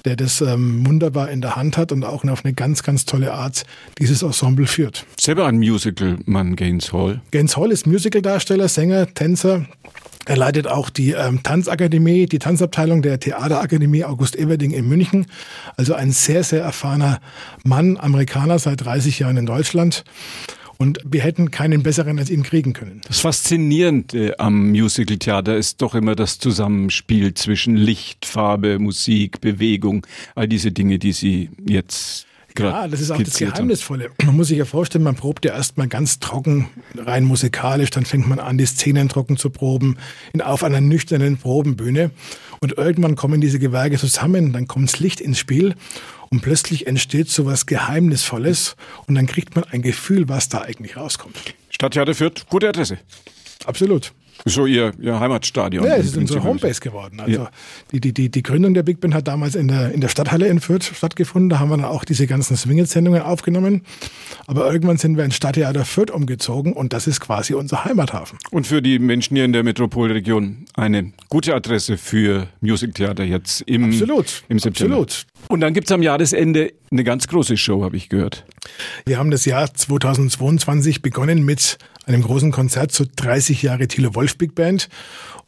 der 0.04 0.16
das 0.16 0.42
ähm, 0.42 0.86
wunderbar 0.86 1.30
in 1.30 1.40
der 1.40 1.56
Hand 1.56 1.78
hat 1.78 1.92
und 1.92 2.04
auch 2.04 2.24
auf 2.24 2.44
eine 2.44 2.52
ganz, 2.52 2.82
ganz 2.82 3.06
tolle 3.06 3.32
Art 3.32 3.64
dieses 3.98 4.22
Ensemble 4.22 4.66
führt. 4.66 5.06
Selber 5.18 5.46
ein 5.46 5.56
Musical-Mann, 5.56 6.56
Gaines 6.56 6.92
Hall. 6.92 7.22
Gaines 7.30 7.56
Hall 7.56 7.72
ist 7.72 7.86
Musicaldarsteller, 7.86 8.68
Sänger, 8.68 9.06
Tänzer. 9.14 9.64
Er 10.26 10.36
leitet 10.36 10.66
auch 10.66 10.90
die 10.90 11.12
ähm, 11.12 11.42
Tanzakademie, 11.42 12.26
die 12.26 12.38
Tanzabteilung 12.38 13.02
der 13.02 13.18
Theaterakademie 13.18 14.04
August 14.04 14.36
Everding 14.36 14.70
in 14.70 14.88
München. 14.88 15.26
Also 15.76 15.94
ein 15.94 16.12
sehr, 16.12 16.44
sehr 16.44 16.62
erfahrener 16.62 17.20
Mann, 17.64 17.96
Amerikaner 17.96 18.58
seit 18.58 18.84
30 18.84 19.18
Jahren 19.20 19.38
in 19.38 19.46
Deutschland. 19.46 20.04
Und 20.76 20.98
wir 21.04 21.20
hätten 21.20 21.50
keinen 21.50 21.82
besseren 21.82 22.18
als 22.18 22.30
ihn 22.30 22.42
kriegen 22.42 22.72
können. 22.72 23.02
Das 23.06 23.20
Faszinierende 23.20 24.38
am 24.38 24.70
Musical-Theater 24.70 25.56
ist 25.56 25.82
doch 25.82 25.94
immer 25.94 26.14
das 26.14 26.38
Zusammenspiel 26.38 27.34
zwischen 27.34 27.76
Licht, 27.76 28.24
Farbe, 28.24 28.78
Musik, 28.78 29.42
Bewegung, 29.42 30.06
all 30.34 30.48
diese 30.48 30.72
Dinge, 30.72 30.98
die 30.98 31.12
Sie 31.12 31.50
jetzt 31.66 32.26
ja, 32.58 32.88
das 32.88 33.00
ist 33.00 33.10
auch 33.10 33.22
das 33.22 33.36
Geheimnisvolle. 33.36 34.10
Man 34.24 34.36
muss 34.36 34.48
sich 34.48 34.58
ja 34.58 34.64
vorstellen, 34.64 35.04
man 35.04 35.14
probt 35.14 35.44
ja 35.44 35.54
erstmal 35.54 35.88
ganz 35.88 36.18
trocken, 36.18 36.68
rein 36.96 37.24
musikalisch, 37.24 37.90
dann 37.90 38.04
fängt 38.04 38.28
man 38.28 38.38
an, 38.38 38.58
die 38.58 38.66
Szenen 38.66 39.08
trocken 39.08 39.36
zu 39.36 39.50
proben, 39.50 39.98
in, 40.32 40.42
auf 40.42 40.64
einer 40.64 40.80
nüchternen 40.80 41.36
Probenbühne. 41.36 42.10
Und 42.60 42.76
irgendwann 42.76 43.16
kommen 43.16 43.40
diese 43.40 43.58
Gewerke 43.58 43.96
zusammen, 43.96 44.52
dann 44.52 44.68
kommt 44.68 44.88
das 44.92 45.00
Licht 45.00 45.20
ins 45.20 45.38
Spiel 45.38 45.74
und 46.28 46.42
plötzlich 46.42 46.86
entsteht 46.86 47.28
so 47.30 47.46
was 47.46 47.66
Geheimnisvolles 47.66 48.76
und 49.06 49.14
dann 49.14 49.26
kriegt 49.26 49.54
man 49.56 49.64
ein 49.64 49.82
Gefühl, 49.82 50.28
was 50.28 50.48
da 50.48 50.62
eigentlich 50.62 50.96
rauskommt. 50.96 51.36
Stadttheater 51.70 52.14
Fürth, 52.14 52.46
gute 52.48 52.68
Adresse. 52.68 52.98
Absolut. 53.64 54.12
So 54.44 54.66
ihr, 54.66 54.92
ihr 55.00 55.20
Heimatstadion. 55.20 55.84
Ja, 55.84 55.96
es 55.96 56.06
ist 56.06 56.16
unsere 56.16 56.42
Homebase 56.42 56.80
geworden. 56.80 57.20
Also 57.20 57.40
ja. 57.42 57.50
die, 57.92 58.00
die, 58.00 58.12
die, 58.12 58.30
die 58.30 58.42
Gründung 58.42 58.74
der 58.74 58.82
Big 58.82 59.00
Band 59.00 59.14
hat 59.14 59.28
damals 59.28 59.54
in 59.54 59.68
der, 59.68 59.92
in 59.92 60.00
der 60.00 60.08
Stadthalle 60.08 60.48
in 60.48 60.60
Fürth 60.60 60.84
stattgefunden. 60.94 61.50
Da 61.50 61.58
haben 61.58 61.70
wir 61.70 61.76
dann 61.76 61.86
auch 61.86 62.04
diese 62.04 62.26
ganzen 62.26 62.56
Swinget-Sendungen 62.56 63.22
aufgenommen. 63.22 63.82
Aber 64.46 64.70
irgendwann 64.72 64.96
sind 64.96 65.16
wir 65.16 65.24
ins 65.24 65.36
Stadttheater 65.36 65.84
Fürth 65.84 66.10
umgezogen 66.10 66.72
und 66.72 66.92
das 66.92 67.06
ist 67.06 67.20
quasi 67.20 67.54
unser 67.54 67.84
Heimathafen. 67.84 68.38
Und 68.50 68.66
für 68.66 68.82
die 68.82 68.98
Menschen 68.98 69.36
hier 69.36 69.44
in 69.44 69.52
der 69.52 69.62
Metropolregion 69.62 70.66
eine 70.74 71.12
gute 71.28 71.54
Adresse 71.54 71.98
für 71.98 72.48
Musiktheater 72.60 73.24
jetzt 73.24 73.62
im, 73.62 73.84
Absolut. 73.84 74.42
im 74.48 74.58
September. 74.58 74.96
Absolut. 74.96 75.26
Und 75.48 75.60
dann 75.60 75.74
gibt's 75.74 75.92
am 75.92 76.02
Jahresende 76.02 76.72
eine 76.90 77.04
ganz 77.04 77.28
große 77.28 77.56
Show, 77.56 77.84
habe 77.84 77.96
ich 77.96 78.08
gehört. 78.08 78.44
Wir 79.06 79.18
haben 79.18 79.30
das 79.30 79.44
Jahr 79.44 79.72
2022 79.72 81.02
begonnen 81.02 81.44
mit 81.44 81.78
einem 82.06 82.22
großen 82.22 82.50
Konzert 82.50 82.92
zu 82.92 83.04
30 83.06 83.62
Jahre 83.62 83.88
Thilo 83.88 84.14
Wolf 84.14 84.36
Big 84.36 84.54
Band. 84.54 84.88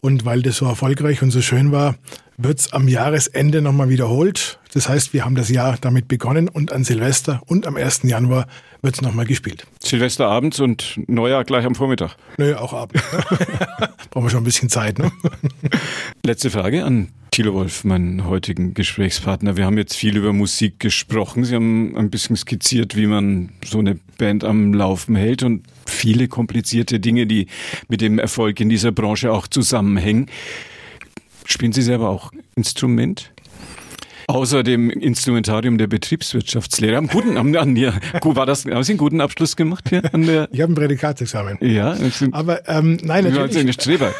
Und 0.00 0.24
weil 0.24 0.42
das 0.42 0.56
so 0.56 0.66
erfolgreich 0.66 1.22
und 1.22 1.30
so 1.30 1.40
schön 1.40 1.70
war, 1.70 1.94
wird 2.36 2.60
es 2.60 2.72
am 2.72 2.88
Jahresende 2.88 3.62
nochmal 3.62 3.88
wiederholt. 3.88 4.58
Das 4.74 4.88
heißt, 4.88 5.12
wir 5.12 5.24
haben 5.24 5.34
das 5.34 5.48
Jahr 5.50 5.76
damit 5.80 6.08
begonnen 6.08 6.48
und 6.48 6.72
an 6.72 6.84
Silvester 6.84 7.42
und 7.46 7.66
am 7.66 7.76
1. 7.76 8.02
Januar 8.04 8.46
wird 8.80 8.94
es 8.94 9.02
nochmal 9.02 9.26
gespielt. 9.26 9.66
Silvester 9.82 10.26
abends 10.28 10.58
und 10.60 10.98
Neujahr 11.06 11.44
gleich 11.44 11.64
am 11.64 11.74
Vormittag? 11.74 12.16
Nö, 12.38 12.54
auch 12.56 12.72
abends. 12.72 13.02
Brauchen 14.10 14.26
wir 14.26 14.30
schon 14.30 14.40
ein 14.40 14.44
bisschen 14.44 14.68
Zeit. 14.68 14.98
Ne? 14.98 15.12
Letzte 16.24 16.50
Frage 16.50 16.84
an 16.84 17.08
Thilo 17.32 17.54
Wolf, 17.54 17.84
meinen 17.84 18.26
heutigen 18.26 18.74
Gesprächspartner. 18.74 19.56
Wir 19.56 19.64
haben 19.64 19.78
jetzt 19.78 19.96
viel 19.96 20.16
über 20.16 20.34
Musik 20.34 20.78
gesprochen. 20.80 21.44
Sie 21.44 21.54
haben 21.54 21.96
ein 21.96 22.10
bisschen 22.10 22.36
skizziert, 22.36 22.94
wie 22.94 23.06
man 23.06 23.52
so 23.64 23.78
eine 23.78 23.98
Band 24.18 24.44
am 24.44 24.74
Laufen 24.74 25.16
hält 25.16 25.42
und 25.42 25.62
viele 25.86 26.28
komplizierte 26.28 27.00
Dinge, 27.00 27.26
die 27.26 27.46
mit 27.88 28.02
dem 28.02 28.18
Erfolg 28.18 28.60
in 28.60 28.68
dieser 28.68 28.92
Branche 28.92 29.32
auch 29.32 29.46
zusammenhängen. 29.46 30.26
Spielen 31.44 31.72
Sie 31.72 31.82
selber 31.82 32.08
auch 32.08 32.32
Instrument? 32.54 33.32
Außer 34.28 34.62
dem 34.62 34.88
Instrumentarium 34.88 35.78
der 35.78 35.88
Betriebswirtschaftslehre. 35.88 36.96
Haben, 36.96 37.08
guten, 37.08 37.36
haben, 37.36 37.56
haben, 37.56 37.76
ja, 37.76 37.92
war 38.22 38.46
das, 38.46 38.64
haben 38.64 38.82
Sie 38.82 38.92
einen 38.92 38.98
guten 38.98 39.20
Abschluss 39.20 39.56
gemacht 39.56 39.88
hier 39.88 40.02
an 40.14 40.24
der? 40.26 40.48
Ich 40.52 40.60
habe 40.60 40.72
ein 40.72 40.76
Prädikatsexamen. 40.76 41.58
Ja, 41.60 41.96
aber 42.30 42.68
ähm, 42.68 42.98
nein, 43.02 43.24
natürlich. 43.24 43.52
Sind 43.52 43.74
Streber. 43.74 44.12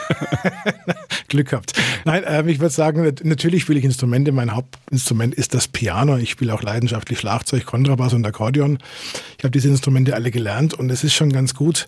Glück 1.28 1.50
gehabt. 1.50 1.72
Nein, 2.04 2.24
ähm, 2.26 2.48
ich 2.48 2.58
würde 2.58 2.74
sagen, 2.74 3.14
natürlich 3.22 3.62
spiele 3.62 3.78
ich 3.78 3.84
Instrumente. 3.84 4.32
Mein 4.32 4.54
Hauptinstrument 4.54 5.34
ist 5.34 5.54
das 5.54 5.68
Piano. 5.68 6.16
Ich 6.16 6.30
spiele 6.30 6.52
auch 6.54 6.62
leidenschaftlich 6.62 7.20
Schlagzeug, 7.20 7.64
Kontrabass 7.66 8.12
und 8.14 8.26
Akkordeon. 8.26 8.78
Ich 9.38 9.44
habe 9.44 9.50
diese 9.50 9.68
Instrumente 9.68 10.14
alle 10.14 10.30
gelernt 10.30 10.74
und 10.74 10.90
es 10.90 11.04
ist 11.04 11.14
schon 11.14 11.32
ganz 11.32 11.54
gut, 11.54 11.86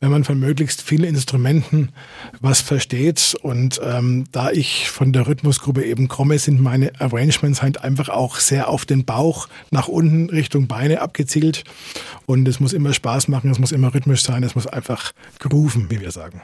wenn 0.00 0.10
man 0.10 0.24
von 0.24 0.38
möglichst 0.38 0.82
vielen 0.82 1.04
Instrumenten 1.04 1.90
was 2.40 2.60
versteht. 2.60 3.36
Und 3.42 3.80
ähm, 3.82 4.24
da 4.32 4.50
ich 4.50 4.90
von 4.90 5.12
der 5.12 5.26
Rhythmusgruppe 5.26 5.84
eben 5.84 6.08
komme, 6.08 6.38
sind 6.38 6.60
meine 6.60 6.92
Arrangements 7.00 7.62
halt 7.62 7.82
einfach 7.82 8.08
auch 8.08 8.36
sehr 8.36 8.68
auf 8.68 8.84
den 8.84 9.04
Bauch 9.04 9.48
nach 9.70 9.88
unten 9.88 10.30
Richtung 10.30 10.66
Beine 10.66 11.00
abgezielt. 11.00 11.64
Und 12.26 12.46
es 12.48 12.60
muss 12.60 12.72
immer 12.72 12.92
Spaß 12.92 13.28
machen, 13.28 13.50
es 13.50 13.58
muss 13.58 13.72
immer 13.72 13.94
rhythmisch 13.94 14.22
sein, 14.22 14.42
es 14.42 14.54
muss 14.54 14.66
einfach 14.66 15.12
grooven, 15.38 15.90
wie 15.90 16.00
wir 16.00 16.10
sagen. 16.10 16.40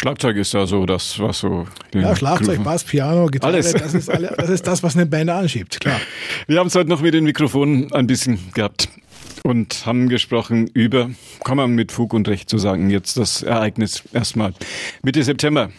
Schlagzeug 0.00 0.36
ist 0.36 0.54
da 0.54 0.64
so 0.64 0.86
das, 0.86 1.18
was 1.18 1.40
so. 1.40 1.66
Ja, 1.92 2.14
Schlagzeug, 2.14 2.62
Bass, 2.62 2.84
Piano, 2.84 3.26
Gitarre, 3.26 3.54
Alles. 3.54 3.72
Das, 3.72 3.94
ist 3.94 4.08
alle, 4.08 4.32
das 4.36 4.48
ist 4.48 4.64
das, 4.64 4.82
was 4.84 4.94
eine 4.94 5.06
Band 5.06 5.28
anschiebt, 5.28 5.80
klar. 5.80 6.00
Wir 6.46 6.60
haben 6.60 6.68
es 6.68 6.76
heute 6.76 6.88
noch 6.88 7.00
mit 7.00 7.14
den 7.14 7.24
Mikrofonen 7.24 7.92
ein 7.92 8.06
bisschen 8.06 8.38
gehabt 8.54 8.88
und 9.42 9.86
haben 9.86 10.08
gesprochen 10.08 10.68
über, 10.72 11.10
kann 11.44 11.56
man 11.56 11.72
mit 11.72 11.90
Fug 11.90 12.14
und 12.14 12.28
Recht 12.28 12.48
zu 12.48 12.58
sagen, 12.58 12.90
jetzt 12.90 13.16
das 13.16 13.42
Ereignis 13.42 14.04
erstmal. 14.12 14.54
Mitte 15.02 15.20
September, 15.24 15.70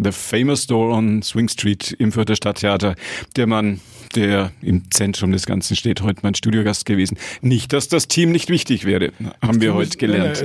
The 0.00 0.12
Famous 0.12 0.66
Door 0.66 0.90
on 0.90 1.22
Swing 1.22 1.48
Street 1.48 1.92
im 1.98 2.12
Fürther 2.12 2.36
Stadttheater, 2.36 2.94
der 3.36 3.46
man 3.46 3.80
der 4.14 4.52
im 4.62 4.90
Zentrum 4.90 5.32
des 5.32 5.46
Ganzen 5.46 5.76
steht, 5.76 6.02
heute 6.02 6.20
mein 6.22 6.34
Studiogast 6.34 6.86
gewesen. 6.86 7.18
Nicht, 7.40 7.72
dass 7.72 7.88
das 7.88 8.08
Team 8.08 8.32
nicht 8.32 8.48
wichtig 8.48 8.84
wäre, 8.84 9.12
haben 9.42 9.60
wir 9.60 9.74
heute 9.74 9.98
gelernt. 9.98 10.44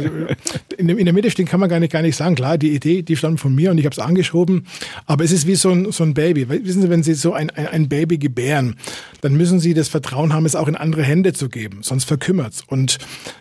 In, 0.77 0.87
der 0.87 1.13
Mitte 1.13 1.31
stehen 1.31 1.45
kann 1.45 1.59
man 1.59 1.69
gar 1.69 1.79
nicht, 1.79 1.91
gar 1.91 2.01
nicht 2.01 2.15
sagen. 2.15 2.35
Klar, 2.35 2.57
die 2.57 2.73
Idee, 2.73 3.01
die 3.01 3.15
stammt 3.15 3.39
von 3.39 3.53
mir 3.53 3.71
und 3.71 3.77
ich 3.77 3.85
habe 3.85 3.93
es 3.93 3.99
angeschoben. 3.99 4.65
Aber 5.05 5.23
es 5.23 5.31
ist 5.31 5.47
wie 5.47 5.55
so 5.55 5.71
ein, 5.71 5.91
so 5.91 6.03
ein 6.03 6.13
Baby. 6.13 6.49
Wissen 6.49 6.81
Sie, 6.81 6.89
wenn 6.89 7.03
Sie 7.03 7.13
so 7.13 7.33
ein, 7.33 7.49
ein 7.51 7.89
Baby 7.89 8.17
gebären, 8.17 8.75
dann 9.21 9.35
müssen 9.35 9.59
Sie 9.59 9.73
das 9.73 9.87
Vertrauen 9.87 10.33
haben, 10.33 10.45
es 10.45 10.55
auch 10.55 10.67
in 10.67 10.75
andere 10.75 11.03
Hände 11.03 11.33
zu 11.33 11.49
geben. 11.49 11.79
Sonst 11.81 12.05
verkümmert 12.05 12.53
es. 12.53 12.61
Und 12.67 12.97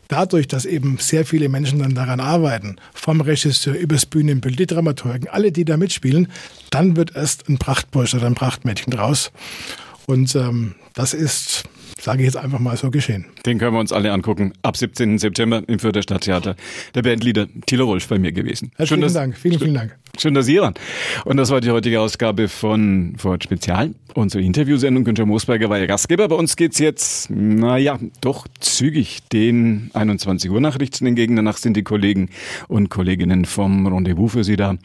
dadurch, 0.09 0.47
dass 0.47 0.65
eben 0.65 0.99
sehr 0.99 1.25
viele 1.25 1.49
Menschen 1.49 1.81
dann 1.81 1.95
daran 1.95 2.21
arbeiten, 2.21 2.77
vom 2.93 3.21
Regisseur 3.21 3.75
übers 3.75 4.07
Bühnenbild, 4.07 4.59
die 4.59 4.67
Dramaturgen, 4.67 5.29
alle, 5.29 5.53
die 5.53 5.65
da 5.65 5.77
mitspielen, 5.77 6.02
dann 6.71 6.97
wird 6.97 7.17
erst 7.17 7.49
ein 7.49 7.59
Prachtbursch 7.59 8.15
oder 8.15 8.27
ein 8.27 8.35
Prachtmädchen 8.35 8.91
draus. 8.93 9.33
Und 10.07 10.35
ähm, 10.35 10.75
das 10.95 11.15
ist, 11.15 11.65
sage 11.99 12.21
ich 12.23 12.27
jetzt 12.27 12.37
einfach 12.37 12.59
mal 12.59 12.77
so 12.77 12.91
geschehen. 12.91 13.27
Den 13.47 13.59
können 13.59 13.75
wir 13.75 13.81
uns 13.81 13.93
alle 13.93 14.13
angucken. 14.13 14.53
Ab 14.63 14.77
17. 14.77 15.19
September 15.19 15.63
im 15.67 15.79
Fürther 15.79 16.03
Stadttheater. 16.03 16.57
Der 16.95 17.03
Bandleader 17.03 17.47
Thilo 17.67 17.87
Wolf 17.87 18.09
bei 18.09 18.19
mir 18.19 18.33
gewesen. 18.33 18.73
Herzlichen 18.77 18.87
schön, 18.87 19.01
dass, 19.03 19.13
Dank. 19.13 19.37
Vielen, 19.37 19.59
vielen 19.59 19.75
Dank. 19.75 19.97
Schön, 20.19 20.35
dass 20.35 20.45
Sie 20.45 20.53
hier 20.53 20.63
waren. 20.63 20.75
Und 21.25 21.39
das 21.39 21.51
war 21.51 21.63
die 21.63 21.71
heutige 21.71 21.99
Ausgabe 21.99 22.49
von 22.49 23.15
Vorort 23.17 23.45
Spezial. 23.45 23.95
Unsere 24.15 24.45
Interviewsendung. 24.45 25.05
Günther 25.05 25.25
Moosberger 25.25 25.71
war 25.71 25.79
Ihr 25.79 25.87
Gastgeber. 25.87 26.29
Bei 26.29 26.35
uns 26.37 26.57
geht's 26.57 26.79
jetzt, 26.79 27.31
naja, 27.31 27.99
doch 28.21 28.47
zügig 28.61 29.21
den 29.33 29.91
21 29.95 30.51
Uhr 30.51 30.61
Nachrichten 30.61 31.07
entgegen. 31.07 31.35
Danach 31.35 31.57
sind 31.57 31.79
die 31.79 31.83
Kollegen 31.83 32.29
und 32.69 32.91
Kolleginnen 32.91 33.47
vom 33.47 33.87
Rendezvous 33.87 34.33
für 34.33 34.45
Sie 34.45 34.57
da. 34.57 34.77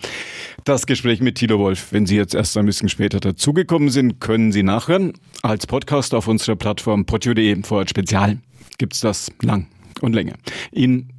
Das 0.63 0.85
Gespräch 0.85 1.19
mit 1.19 1.35
Tilo 1.35 1.59
Wolf. 1.59 1.91
Wenn 1.91 2.05
Sie 2.05 2.15
jetzt 2.15 2.33
erst 2.33 2.55
ein 2.57 2.65
bisschen 2.65 2.87
später 2.87 3.19
dazugekommen 3.19 3.89
sind, 3.89 4.21
können 4.21 4.53
Sie 4.53 4.63
nachhören. 4.63 5.11
Als 5.41 5.67
Podcast 5.67 6.13
auf 6.13 6.29
unserer 6.29 6.55
Plattform 6.55 7.05
podio.de 7.05 7.63
Vorort 7.63 7.89
Spezial 7.89 8.37
gibt's 8.77 9.01
das 9.01 9.29
lang 9.41 9.67
und 9.99 10.13
länger. 10.13 10.35
Ihnen 10.71 11.09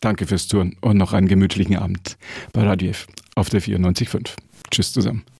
danke 0.00 0.26
fürs 0.26 0.46
Touren 0.46 0.76
und 0.82 0.98
noch 0.98 1.12
einen 1.12 1.26
gemütlichen 1.26 1.76
Abend 1.76 2.16
bei 2.52 2.62
Radio 2.62 2.90
F 2.90 3.08
auf 3.36 3.50
der 3.50 3.62
94.5. 3.62 4.30
Tschüss 4.70 4.92
zusammen. 4.92 5.24